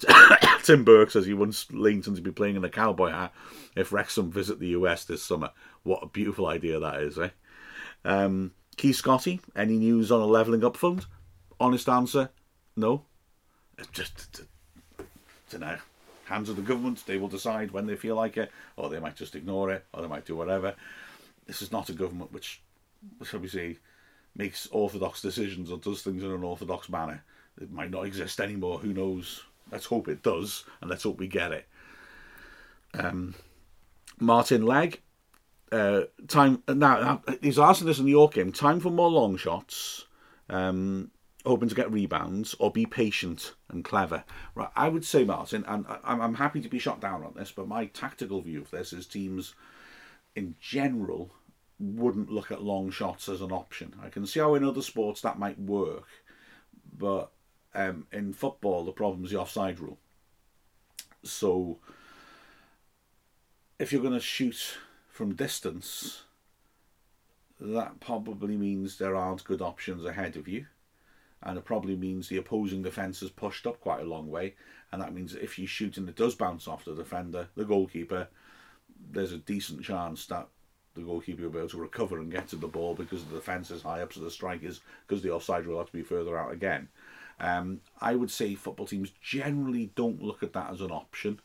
[0.62, 3.32] Tim Burke says he wants Leighton to be playing in a cowboy hat
[3.76, 5.50] if Wrexham visit the US this summer.
[5.82, 7.30] What a beautiful idea that is, eh?
[8.04, 11.06] Um, Key Scotty, any news on a levelling up fund?
[11.58, 12.30] Honest answer,
[12.76, 13.04] no.
[13.78, 14.42] It's just,
[15.50, 15.76] don't know.
[16.26, 19.16] Hands of the government, they will decide when they feel like it, or they might
[19.16, 20.74] just ignore it, or they might do whatever.
[21.46, 22.62] This is not a government which,
[23.24, 23.78] shall we say,
[24.36, 27.24] makes orthodox decisions or does things in an orthodox manner.
[27.60, 28.78] It might not exist anymore.
[28.78, 29.42] Who knows?
[29.72, 31.66] Let's hope it does, and let's hope we get it.
[32.94, 33.34] Um,
[34.18, 35.00] Martin Legg,
[35.72, 37.22] uh, time now.
[37.40, 38.52] He's asking this in the York game.
[38.52, 40.06] Time for more long shots.
[40.48, 41.10] Um,
[41.44, 44.24] hoping to get rebounds or be patient and clever.
[44.54, 47.68] Right, I would say Martin, and I'm, happy to be shot down on this, but
[47.68, 49.54] my tactical view of this is teams
[50.34, 51.30] in general
[51.78, 53.94] wouldn't look at long shots as an option.
[54.02, 56.08] I can see how in other sports that might work,
[56.96, 57.30] but
[57.74, 59.98] um, in football the problem is the offside rule.
[61.22, 61.78] So
[63.78, 64.76] if you're going to shoot
[65.20, 66.22] from distance,
[67.60, 70.64] that probably means there aren't good options ahead of you.
[71.42, 74.54] And it probably means the opposing defence is pushed up quite a long way.
[74.90, 78.28] And that means if you shoot and it does bounce off the defender, the goalkeeper,
[79.12, 80.48] there's a decent chance that
[80.94, 83.70] the goalkeeper will be able to recover and get to the ball because the defence
[83.70, 86.50] is high up, so the strikers, because the offside will have to be further out
[86.50, 86.88] again.
[87.38, 91.40] Um, I would say football teams generally don't look at that as an option.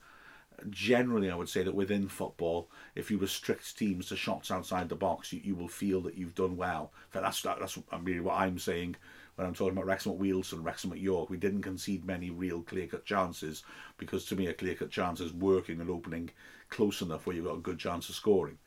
[0.70, 4.96] Generally, I would say that within football, if you restrict teams to shots outside the
[4.96, 6.92] box, you, you will feel that you've done well.
[7.12, 8.96] That's that, that's really what I'm saying
[9.36, 11.30] when I'm talking about Wrexham at Wealdstone, Wrexham at York.
[11.30, 13.64] We didn't concede many real clear cut chances
[13.98, 16.30] because to me, a clear cut chance is working and opening
[16.70, 18.58] close enough where you've got a good chance of scoring.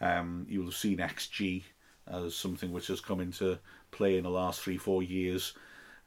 [0.00, 1.62] Um, you'll have seen XG
[2.06, 3.58] as something which has come into
[3.90, 5.54] play in the last three, four years.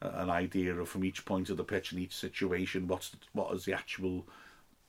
[0.00, 3.18] Uh, an idea of from each point of the pitch in each situation, what's the,
[3.32, 4.26] what is the actual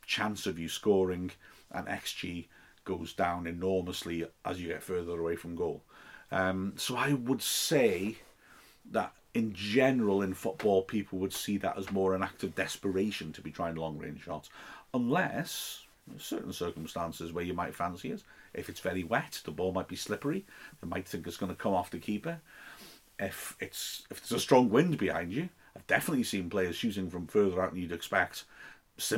[0.05, 1.31] chance of you scoring,
[1.71, 2.45] and XG
[2.85, 5.83] goes down enormously as you get further away from goal.
[6.31, 8.17] Um, so I would say
[8.91, 13.31] that in general in football, people would see that as more an act of desperation
[13.33, 14.49] to be trying long range shots,
[14.93, 15.83] unless
[16.17, 18.23] certain circumstances where you might fancy it.
[18.53, 20.45] If it's very wet, the ball might be slippery.
[20.81, 22.39] They might think it's going to come off the keeper.
[23.19, 27.27] If it's if there's a strong wind behind you, I've definitely seen players shooting from
[27.27, 28.43] further out than you'd expect,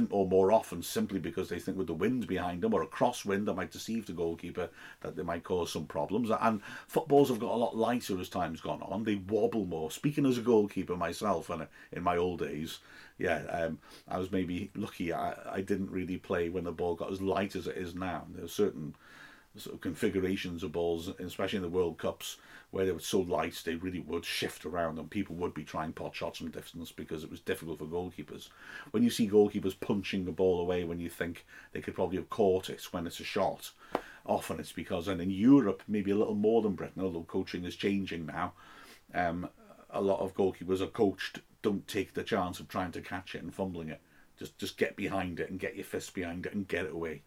[0.10, 3.46] or more often simply because they think with the wind behind them or a crosswind
[3.46, 4.70] that might deceive the goalkeeper
[5.02, 6.30] that they might cause some problems.
[6.40, 9.04] And footballs have got a lot lighter as time's gone on.
[9.04, 9.92] They wobble more.
[9.92, 12.80] Speaking as a goalkeeper myself, and in my old days,
[13.18, 15.12] yeah, um, I was maybe lucky.
[15.12, 18.26] I, I didn't really play when the ball got as light as it is now.
[18.34, 18.96] There are certain
[19.58, 22.38] sort of configurations of balls, especially in the World Cups,
[22.72, 25.93] where they were so light they really would shift around and people would be trying
[25.93, 28.49] pot shots from distance because it was difficult for goalkeepers.
[28.91, 32.30] When you see goalkeepers punching the ball away when you think they could probably have
[32.30, 33.72] caught it when it's a shot,
[34.26, 37.76] often it's because, and in Europe, maybe a little more than Britain, although coaching is
[37.76, 38.53] changing now,
[39.14, 39.47] um,
[39.89, 43.41] a lot of goalkeepers are coached don't take the chance of trying to catch it
[43.41, 43.99] and fumbling it.
[44.38, 47.24] Just just get behind it and get your fist behind it and get it away.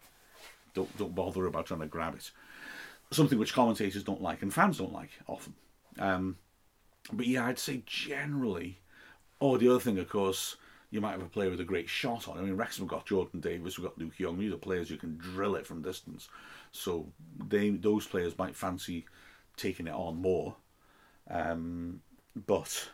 [0.73, 2.31] Don't don't bother about trying to grab it.
[3.11, 5.53] Something which commentators don't like and fans don't like often.
[5.97, 6.37] Um,
[7.11, 8.79] but yeah, I'd say generally.
[9.41, 10.57] Oh, the other thing, of course,
[10.91, 12.37] you might have a player with a great shot on.
[12.37, 14.37] I mean, Wrexham got Jordan Davies, we've got Luke Young.
[14.37, 16.29] These are players who can drill it from distance.
[16.71, 17.07] So
[17.47, 19.05] they those players might fancy
[19.55, 20.55] taking it on more.
[21.29, 22.01] Um,
[22.47, 22.89] but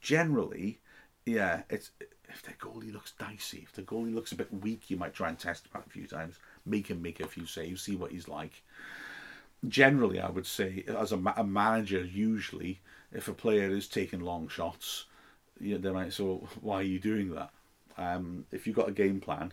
[0.00, 0.80] generally,
[1.26, 1.90] yeah, it's
[2.28, 5.28] if their goalie looks dicey, if the goalie looks a bit weak, you might try
[5.28, 6.36] and test him a few times,
[6.66, 8.62] make him make a few saves, see what he's like.
[9.68, 12.80] Generally, I would say, as a, a manager, usually,
[13.12, 15.06] if a player is taking long shots,
[15.60, 17.50] you know, they might say, why are you doing that?
[17.96, 19.52] Um, if you've got a game plan,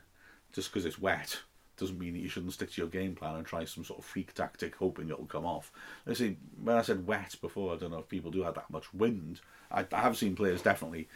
[0.52, 1.40] just because it's wet,
[1.78, 4.06] doesn't mean that you shouldn't stick to your game plan and try some sort of
[4.06, 5.72] freak tactic hoping it'll come off.
[6.08, 8.70] I see, when I said wet before, I don't know if people do have that
[8.70, 9.42] much wind.
[9.72, 11.08] I, I have seen players definitely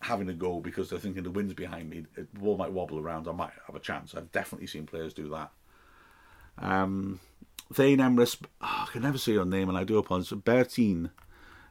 [0.00, 3.28] having a go because they're thinking the wind's behind me, the ball might wobble around,
[3.28, 4.14] I might have a chance.
[4.14, 5.50] I've definitely seen players do that.
[6.58, 7.20] Um,
[7.72, 10.38] Thane Emrys, oh, I can never say your name and I do apologize.
[10.38, 11.10] Bertine.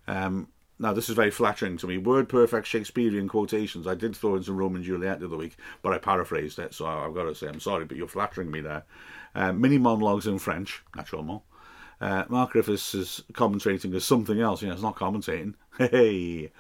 [0.08, 0.48] Um,
[0.82, 1.98] now, this is very flattering to me.
[1.98, 3.86] Word perfect Shakespearean quotations.
[3.86, 6.74] I did throw in some Romeo and Juliet the other week, but I paraphrased it,
[6.74, 8.84] so I've got to say I'm sorry, but you're flattering me there.
[9.36, 11.42] Uh, mini monologues in French, naturellement.
[12.00, 14.62] Uh, Mark Griffiths is commentating as something else.
[14.62, 15.56] You know, it's not commentating.
[15.78, 16.52] Hey,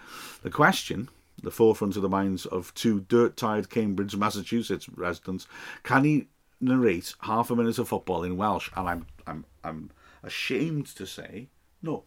[0.43, 1.09] the question,
[1.43, 5.47] the forefront of the minds of two dirt-tired Cambridge, Massachusetts residents,
[5.83, 6.27] can he
[6.61, 8.69] narrate half a minute of football in Welsh?
[8.75, 9.91] And I'm, I'm, I'm
[10.23, 11.47] ashamed to say
[11.81, 12.03] no.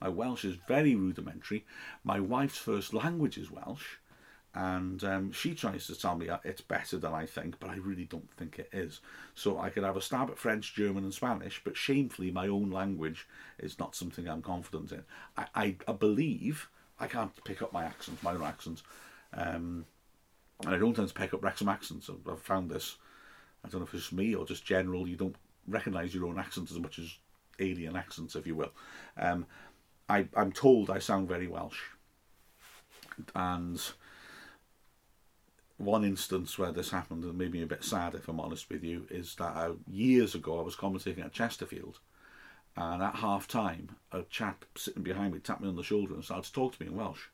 [0.00, 1.64] My Welsh is very rudimentary.
[2.04, 3.96] My wife's first language is Welsh,
[4.54, 8.04] and um, she tries to tell me it's better than I think, but I really
[8.04, 9.00] don't think it is.
[9.34, 12.70] So I could have a stab at French, German, and Spanish, but shamefully, my own
[12.70, 13.26] language
[13.58, 15.02] is not something I'm confident in.
[15.36, 16.68] I, I, I believe
[16.98, 18.82] I can't pick up my accent, my own accent,
[19.34, 19.84] um,
[20.64, 22.08] and I don't tend to pick up Wrexham accents.
[22.08, 22.96] I've, found this.
[23.64, 25.06] I don't know if it's me or just general.
[25.06, 25.36] You don't
[25.68, 27.14] recognise your own accent as much as
[27.58, 28.72] alien accents, if you will.
[29.18, 29.46] Um,
[30.08, 31.80] I, I'm told I sound very Welsh,
[33.34, 33.80] and
[35.78, 38.82] one instance where this happened and made me a bit sad, if I'm honest with
[38.82, 41.98] you, is that I, years ago I was commentating at Chesterfield,
[42.76, 46.24] and at half time, a chap sitting behind me tapped me on the shoulder and
[46.24, 47.28] started to talk to me in Welsh,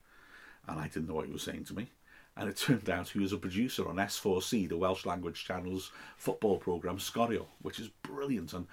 [0.68, 1.90] and I didn't know what he was saying to me.
[2.36, 6.56] And it turned out he was a producer on S4C, the Welsh language channel's football
[6.56, 8.54] programme Sgorio, which is brilliant.
[8.54, 8.66] And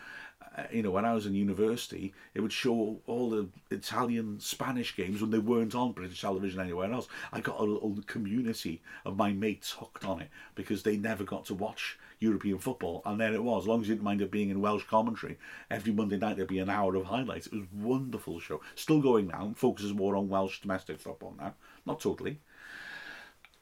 [0.58, 4.96] uh, you know, when I was in university, it would show all the Italian, Spanish
[4.96, 7.08] games when they weren't on British television anywhere else.
[7.34, 11.46] I got a little community of my mates hooked on it because they never got
[11.46, 13.64] to watch European football, and there it was.
[13.64, 15.38] As long as you didn't mind it being in Welsh commentary,
[15.72, 17.48] every Monday night there'd be an hour of highlights.
[17.48, 18.62] It was a wonderful show.
[18.76, 19.54] Still going now.
[19.56, 21.54] Focuses more on Welsh domestic football now,
[21.86, 22.40] not totally.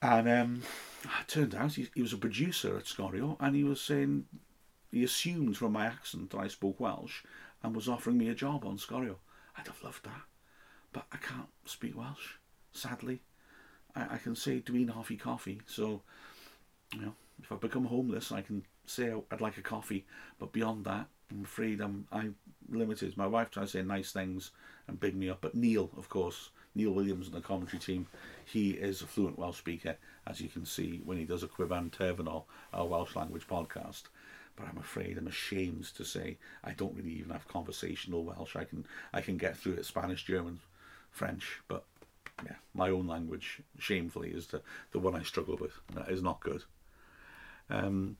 [0.02, 0.62] And um,
[1.04, 4.26] it turned out he, he was a producer at Sgorio, and he was saying
[4.90, 7.22] he assumed from my accent that I spoke Welsh
[7.62, 9.16] and was offering me a job on Sgorio.
[9.56, 10.22] I'd have loved that,
[10.92, 12.34] but I can't speak Welsh,
[12.72, 13.20] sadly.
[13.94, 16.02] I, I can say Dwi'n hoffi coffee, so,
[16.94, 20.06] you know, if I become homeless, I can say I'd like a coffee,
[20.38, 22.36] but beyond that, I'm afraid I'm, I'm
[22.70, 23.16] limited.
[23.16, 24.50] My wife tries to say nice things
[24.86, 28.06] and big me up, but Neil, of course, Neil Williams and the commentary team,
[28.44, 31.90] he is a fluent Welsh speaker, as you can see when he does a Chwiban
[31.90, 34.04] Terfynol, our Welsh language podcast
[34.56, 38.56] but I'm afraid I'm ashamed to say I don't really even have conversational Welsh.
[38.56, 40.58] I can I can get through it Spanish, German,
[41.12, 41.84] French, but
[42.44, 44.62] yeah, my own language, shamefully, is the,
[44.92, 45.72] the one I struggle with.
[45.94, 46.64] That is not good.
[47.70, 48.16] Um,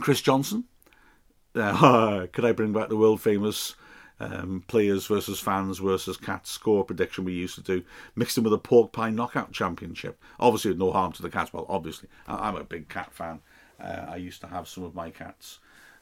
[0.00, 0.64] Chris Johnson,
[1.54, 3.74] uh, could I bring back the world famous
[4.20, 8.52] um, players versus fans versus cats score prediction we used to do, mixed in with
[8.52, 10.20] a pork pie knockout championship?
[10.38, 11.52] Obviously, with no harm to the cats.
[11.52, 13.40] Well, obviously, I'm a big cat fan.
[13.80, 15.60] Uh, I used to have some of my cats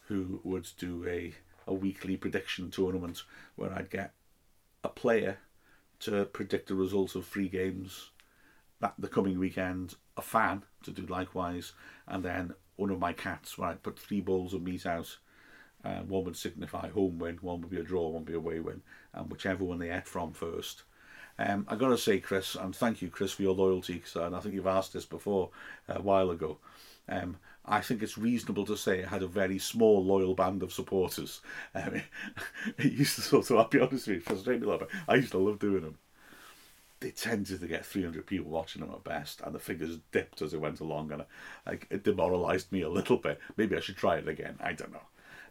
[0.08, 1.34] who would do a,
[1.66, 3.22] a weekly prediction tournament
[3.56, 4.12] where I'd get
[4.82, 5.38] a player
[6.00, 8.10] to predict the results of three games
[8.80, 11.72] that the coming weekend, a fan to do likewise,
[12.06, 15.16] and then one of my cats where I'd put three bowls of meat out.
[15.84, 18.58] Uh, one would signify home win, one would be a draw, one would be away
[18.58, 18.82] win,
[19.14, 20.82] and whichever one they ate from first.
[21.38, 24.34] Um, I got to say, Chris, and thank you, Chris, for your loyalty, because and
[24.34, 25.50] I think you've asked this before
[25.88, 26.58] a while ago.
[27.08, 30.72] Um, I think it's reasonable to say it had a very small, loyal band of
[30.72, 31.40] supporters.
[31.74, 32.02] Um,
[32.78, 34.96] it used to sort of, I'll be honest with you, frustrate me a little bit.
[35.06, 35.98] I used to love doing them.
[37.00, 40.54] They tended to get 300 people watching them at best, and the figures dipped as
[40.54, 41.24] it went along, and
[41.66, 43.38] like, it demoralised me a little bit.
[43.56, 44.56] Maybe I should try it again.
[44.60, 45.00] I don't know.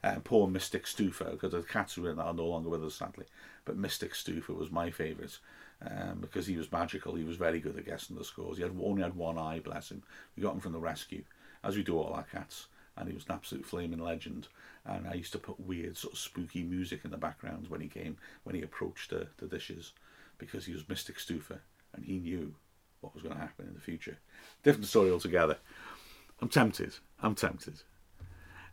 [0.03, 3.25] Um, poor Mystic Stufer, because the cats who are no longer with us, sadly.
[3.63, 5.37] But Mystic Stufer was my favourite
[5.81, 7.15] um, because he was magical.
[7.15, 8.57] He was very good at guessing the scores.
[8.57, 10.03] He had only had one eye, bless him.
[10.35, 11.23] We got him from the rescue
[11.63, 12.67] as we do all our cats.
[12.97, 14.47] and he was an absolute flaming legend.
[14.85, 17.87] And I used to put weird sort of spooky music in the background when he
[17.87, 19.91] came when he approached the, the dishes,
[20.38, 21.59] because he was Mystic Stufa
[21.93, 22.55] and he knew
[23.01, 24.17] what was going to happen in the future.
[24.63, 25.57] Different story altogether.
[26.41, 26.93] I'm tempted.
[27.21, 27.81] I'm tempted.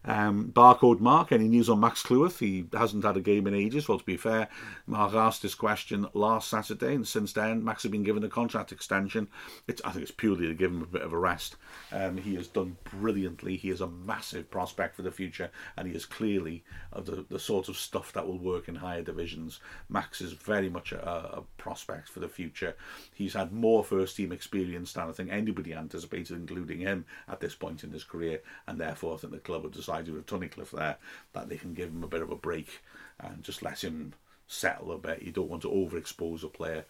[0.05, 2.39] Um, Barcode Mark, any news on Max Cleworth?
[2.39, 3.89] He hasn't had a game in ages.
[3.89, 4.49] Well, to be fair,
[4.87, 8.73] Mark asked this question last Saturday, and since then, Max has been given a contract
[8.73, 9.29] extension.
[9.69, 11.57] It's, I think it's purely to give him a bit of a rest.
[11.93, 13.57] Um, he has done brilliantly.
[13.57, 17.39] He is a massive prospect for the future, and he is clearly of the, the
[17.39, 19.61] sort of stuff that will work in higher divisions.
[19.89, 22.75] Max is very much a, a prospect for the future.
[23.15, 27.55] He's had more first team experience than I think anybody anticipated, including him, at this
[27.55, 30.97] point in his career, and therefore I think the club decided decided with Tunnicliffe there
[31.33, 32.83] that they can give him a bit of a break
[33.21, 34.15] and just let him
[34.47, 35.23] settle a bit.
[35.23, 36.85] You don't want to overexpose a player.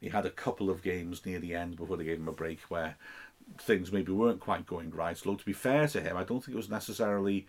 [0.00, 2.60] He had a couple of games near the end before they gave him a break
[2.68, 2.96] where
[3.58, 5.16] things maybe weren't quite going right.
[5.16, 7.46] Though to be fair to him, I don't think it was necessarily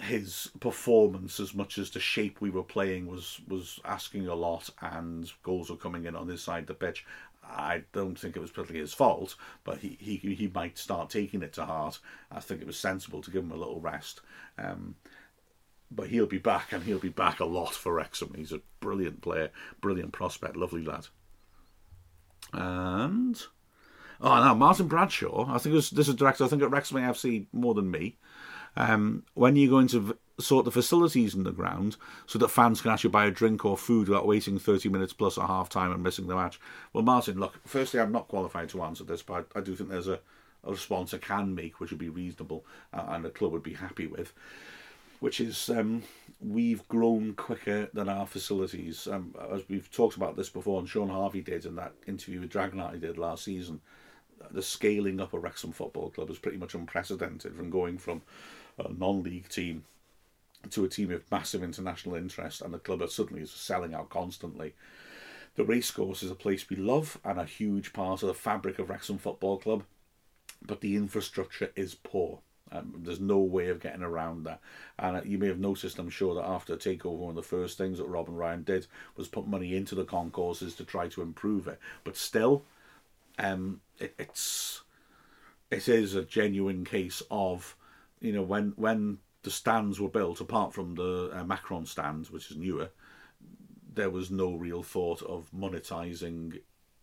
[0.00, 4.70] his performance as much as the shape we were playing was was asking a lot
[4.80, 7.04] and goals were coming in on his side of the pitch
[7.44, 9.34] I don't think it was particularly his fault,
[9.64, 11.98] but he, he he might start taking it to heart.
[12.30, 14.20] I think it was sensible to give him a little rest.
[14.58, 14.94] Um,
[15.90, 18.32] but he'll be back, and he'll be back a lot for Wrexham.
[18.34, 21.08] He's a brilliant player, brilliant prospect, lovely lad.
[22.52, 23.40] And
[24.20, 25.52] oh, now Martin Bradshaw.
[25.52, 26.44] I think was, this is director.
[26.44, 28.16] I think at Wrexham AFC more than me.
[28.76, 32.90] Um, when you're going to sort the facilities in the ground so that fans can
[32.90, 36.02] actually buy a drink or food without waiting 30 minutes plus a half time and
[36.02, 36.58] missing the match.
[36.92, 40.08] Well, Martin, look, firstly, I'm not qualified to answer this, but I do think there's
[40.08, 40.20] a,
[40.64, 43.74] a response I can make which would be reasonable uh, and the club would be
[43.74, 44.32] happy with.
[45.20, 46.02] Which is um,
[46.40, 49.06] we've grown quicker than our facilities.
[49.06, 52.50] Um, as we've talked about this before, and Sean Harvey did in that interview with
[52.50, 53.80] Dragonheart he did last season.
[54.50, 58.22] The scaling up of Wrexham Football Club is pretty much unprecedented from going from
[58.78, 59.84] a non-league team
[60.72, 64.74] to a team of massive international interest, and the club are suddenly selling out constantly.
[65.54, 68.88] The racecourse is a place we love and a huge part of the fabric of
[68.88, 69.84] Wrexham Football Club,
[70.64, 72.40] but the infrastructure is poor.
[72.70, 74.60] Um, there's no way of getting around that.
[74.98, 77.42] And uh, you may have noticed, I'm sure, that after the takeover, one of the
[77.42, 81.08] first things that Rob and Ryan did was put money into the concourses to try
[81.08, 81.78] to improve it.
[82.02, 82.62] But still,
[83.38, 84.82] um, it, it's
[85.70, 87.76] it is a genuine case of
[88.20, 92.50] you know when when the stands were built, apart from the uh, Macron stands, which
[92.50, 92.90] is newer,
[93.94, 96.60] there was no real thought of monetizing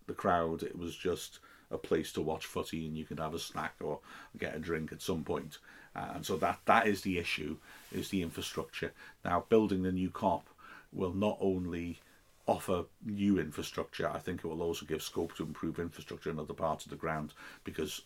[0.07, 0.63] the crowd.
[0.63, 1.39] It was just
[1.71, 3.99] a place to watch footy, and you could have a snack or
[4.37, 5.59] get a drink at some point.
[5.95, 7.57] Uh, and so that that is the issue:
[7.91, 8.93] is the infrastructure.
[9.23, 10.43] Now, building the new Kop
[10.91, 11.99] will not only
[12.47, 16.53] offer new infrastructure, I think it will also give scope to improve infrastructure in other
[16.53, 17.33] parts of the ground
[17.63, 18.01] because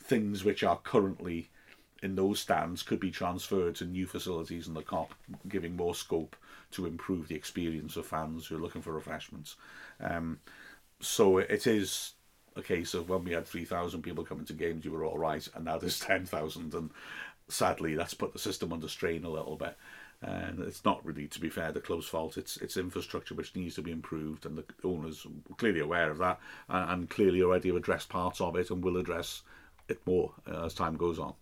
[0.00, 1.48] things which are currently
[2.06, 5.08] in those stands could be transferred to new facilities in the Kop,
[5.48, 6.36] giving more scope
[6.70, 9.56] to improve the experience of fans who are looking for refreshments.
[10.00, 10.38] Um,
[11.00, 12.12] so it is
[12.54, 15.46] a case of when we had 3,000 people coming to games, you were all right,
[15.54, 16.90] and now there's 10,000, and
[17.48, 19.76] sadly that's put the system under strain a little bit.
[20.22, 22.38] And it's not really, to be fair, the club's fault.
[22.38, 26.18] It's it's infrastructure which needs to be improved, and the owners are clearly aware of
[26.18, 26.40] that,
[26.70, 29.42] and, and clearly already have addressed parts of it, and will address
[29.88, 31.34] it more uh, as time goes on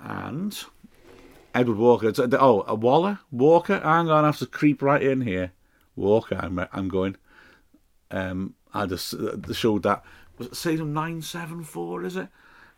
[0.00, 0.64] and
[1.54, 2.12] Edward Walker.
[2.38, 3.80] Oh, a Waller Walker.
[3.82, 5.52] I'm gonna have to creep right in here.
[5.96, 6.38] Walker.
[6.38, 7.16] I'm I'm going.
[8.10, 10.04] Um, I just uh, showed that
[10.38, 12.04] was it Stadium nine seven four.
[12.04, 12.28] Is it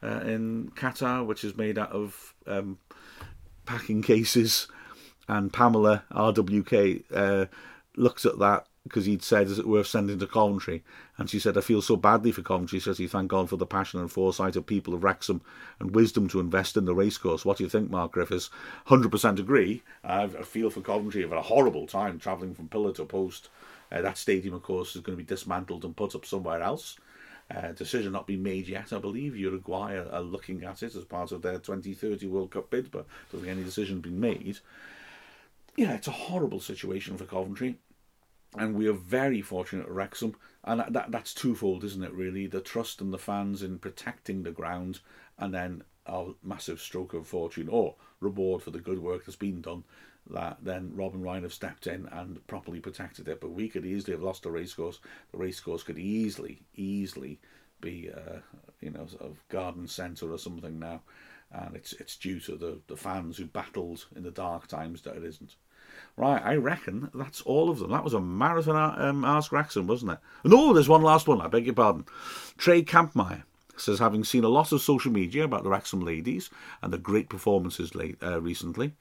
[0.03, 2.79] uh, in Qatar, which is made out of um,
[3.67, 4.69] packing cases,
[5.27, 7.47] and Pamela RWK uh,
[7.97, 10.83] looks at that because he'd said, "Is it worth sending to Coventry?"
[11.17, 13.57] And she said, "I feel so badly for Coventry." She says, "He thank God for
[13.57, 15.41] the passion and foresight of people of Wrexham
[15.79, 18.51] and wisdom to invest in the racecourse." What do you think, Mark Griffiths?
[18.87, 19.83] Hundred percent agree.
[20.03, 21.23] I feel for Coventry.
[21.23, 23.49] I've had a horrible time travelling from pillar to post.
[23.91, 26.99] Uh, that stadium, of course, is going to be dismantled and put up somewhere else.
[27.51, 28.93] Uh, decision not been made yet.
[28.93, 32.69] I believe Uruguay are, are, looking at it as part of their 2030 World Cup
[32.69, 34.59] bid, but I don't think any decision been made.
[35.75, 37.79] Yeah, it's a horrible situation for Coventry
[38.57, 40.35] and we are very fortunate at Wrexham,
[40.65, 42.13] and that, that, that's twofold, isn't it?
[42.13, 45.01] Really, the trust and the fans in protecting the ground,
[45.39, 49.61] and then our massive stroke of fortune or reward for the good work that's been
[49.61, 49.85] done.
[50.31, 53.41] That then Rob and Ryan have stepped in and properly protected it.
[53.41, 55.01] But we could easily have lost the racecourse.
[55.33, 57.41] The racecourse could easily, easily
[57.81, 58.41] be, uh,
[58.81, 61.01] you know, sort of garden centre or something now,
[61.51, 65.17] and it's it's due to the the fans who battled in the dark times that
[65.17, 65.57] it isn't.
[66.17, 67.93] Right, I reckon that's all of them.
[67.93, 70.19] That was a marathon um, Ask Wrexham, wasn't it?
[70.45, 71.41] No, there's one last one.
[71.41, 72.07] I beg your pardon.
[72.57, 73.45] Trey Campmeyer.
[73.77, 76.51] says, having seen a lot of social media about the Wrexham ladies
[76.83, 78.95] and the great performances late, uh, recently,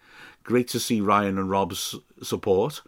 [0.43, 2.81] great to see Ryan and Rob's support,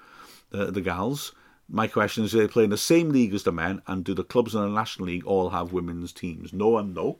[0.54, 1.34] uh, the gals.
[1.68, 4.14] My question is, do they play in the same league as the men, and do
[4.14, 6.54] the clubs in the National League all have women's teams?
[6.54, 7.20] No and no.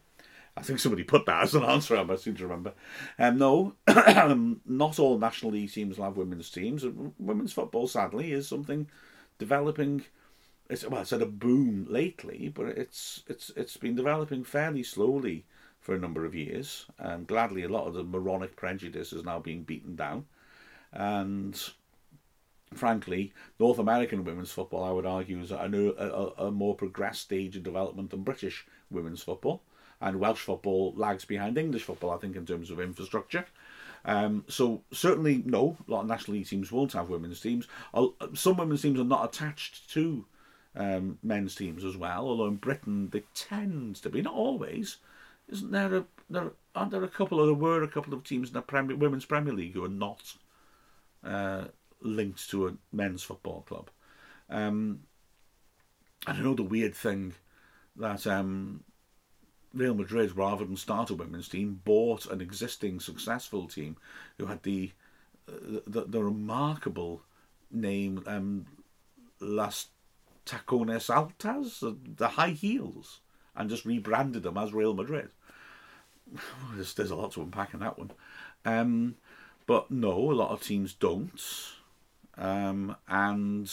[0.58, 2.74] I think somebody put that as an answer, I seem to remember.
[3.18, 3.76] Um, no,
[4.66, 6.86] not all National League teams will have women's teams.
[7.18, 8.88] Women's football, sadly, is something
[9.38, 10.04] developing.
[10.70, 15.46] It's, well, it's had a boom lately, but it's it's it's been developing fairly slowly
[15.80, 16.86] for a number of years.
[17.00, 20.26] Um, gladly, a lot of the moronic prejudice is now being beaten down,
[20.92, 21.60] and
[22.74, 27.22] frankly, North American women's football, I would argue, is at a, a, a more progressed
[27.22, 29.64] stage of development than British women's football
[30.02, 33.46] and Welsh football lags behind English football, I think, in terms of infrastructure.
[34.06, 37.68] Um, so certainly, no, a lot of national league teams won't have women's teams.
[38.34, 40.26] Some women's teams are not attached to
[40.76, 44.98] um, men's teams as well, although in Britain they tend to be, not always.
[45.50, 48.50] Isn't there a there aren't there a couple or there were a couple of teams
[48.50, 50.36] in the Premier, women's Premier League who are not
[51.24, 51.66] uh,
[52.02, 53.90] linked to a men's football club?
[54.50, 55.02] Um,
[56.28, 57.34] I don't know the weird thing
[57.96, 58.84] that um,
[59.74, 63.98] Real Madrid, rather than start a women's team, bought an existing successful team
[64.38, 64.92] who had the
[65.48, 67.22] uh, the, the, remarkable
[67.72, 68.66] name um,
[69.40, 69.88] Las
[70.46, 73.20] Tacones Altas, the, the high heels,
[73.56, 75.30] and just rebranded them as Real Madrid.
[76.76, 78.12] There's, there's a lot to unpack in that one.
[78.66, 79.16] Um,
[79.66, 81.42] but no, a lot of teams don't.
[82.38, 83.72] Um, and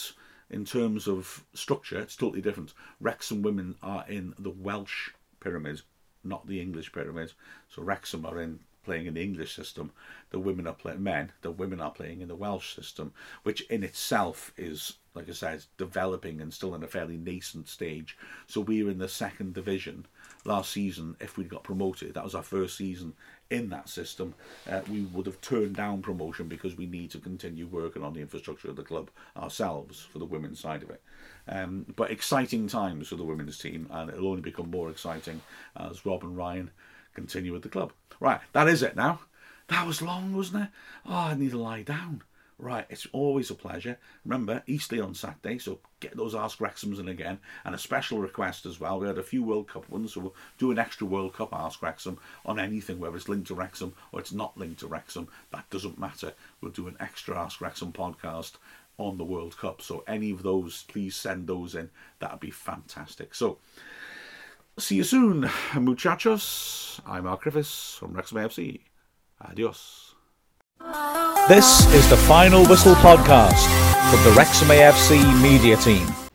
[0.49, 2.73] in terms of structure, it's totally different.
[2.99, 5.11] Wrexham women are in the Welsh
[5.47, 5.81] pyramid,
[6.23, 7.33] not the English pyramids.
[7.69, 9.91] So Wrexham are in playing in the English system.
[10.29, 11.31] The women are playing men.
[11.41, 15.63] The women are playing in the Welsh system, which in itself is, like I said,
[15.77, 18.17] developing and still in a fairly nascent stage.
[18.47, 20.05] So we were in the second division
[20.43, 21.15] last season.
[21.19, 23.13] If we'd got promoted, that was our first season
[23.49, 24.33] in that system.
[24.69, 28.21] Uh, we would have turned down promotion because we need to continue working on the
[28.21, 31.01] infrastructure of the club ourselves for the women's side of it.
[31.49, 35.41] Um, but exciting times for the women's team, and it'll only become more exciting
[35.75, 36.71] as Rob and Ryan
[37.13, 37.93] continue with the club.
[38.19, 39.21] Right, that is it now.
[39.67, 40.69] That was long, wasn't it?
[41.05, 42.23] Oh, I need to lie down.
[42.59, 43.99] Right, it's always a pleasure.
[44.25, 47.37] Remember, Eastleigh on Saturday, so get those Ask Wrexhams in again.
[47.63, 48.99] And a special request as well.
[48.99, 51.83] We had a few World Cup ones, so we'll do an extra World Cup Ask
[51.83, 52.17] Wrexham
[52.47, 55.27] on anything, whether it's linked to Wrexham or it's not linked to Wrexham.
[55.51, 56.33] That doesn't matter.
[56.59, 58.53] We'll do an extra Ask Wrexham podcast
[58.97, 59.81] on the World Cup.
[59.81, 61.89] So any of those, please send those in.
[62.19, 63.35] That'd be fantastic.
[63.35, 63.59] So
[64.77, 66.99] see you soon, muchachos.
[67.05, 68.81] I'm Mark Griffiths from Wrexham AFC.
[69.41, 70.15] Adios.
[71.47, 73.65] This is the Final Whistle podcast
[74.09, 76.26] from the Wrexham AFC media team.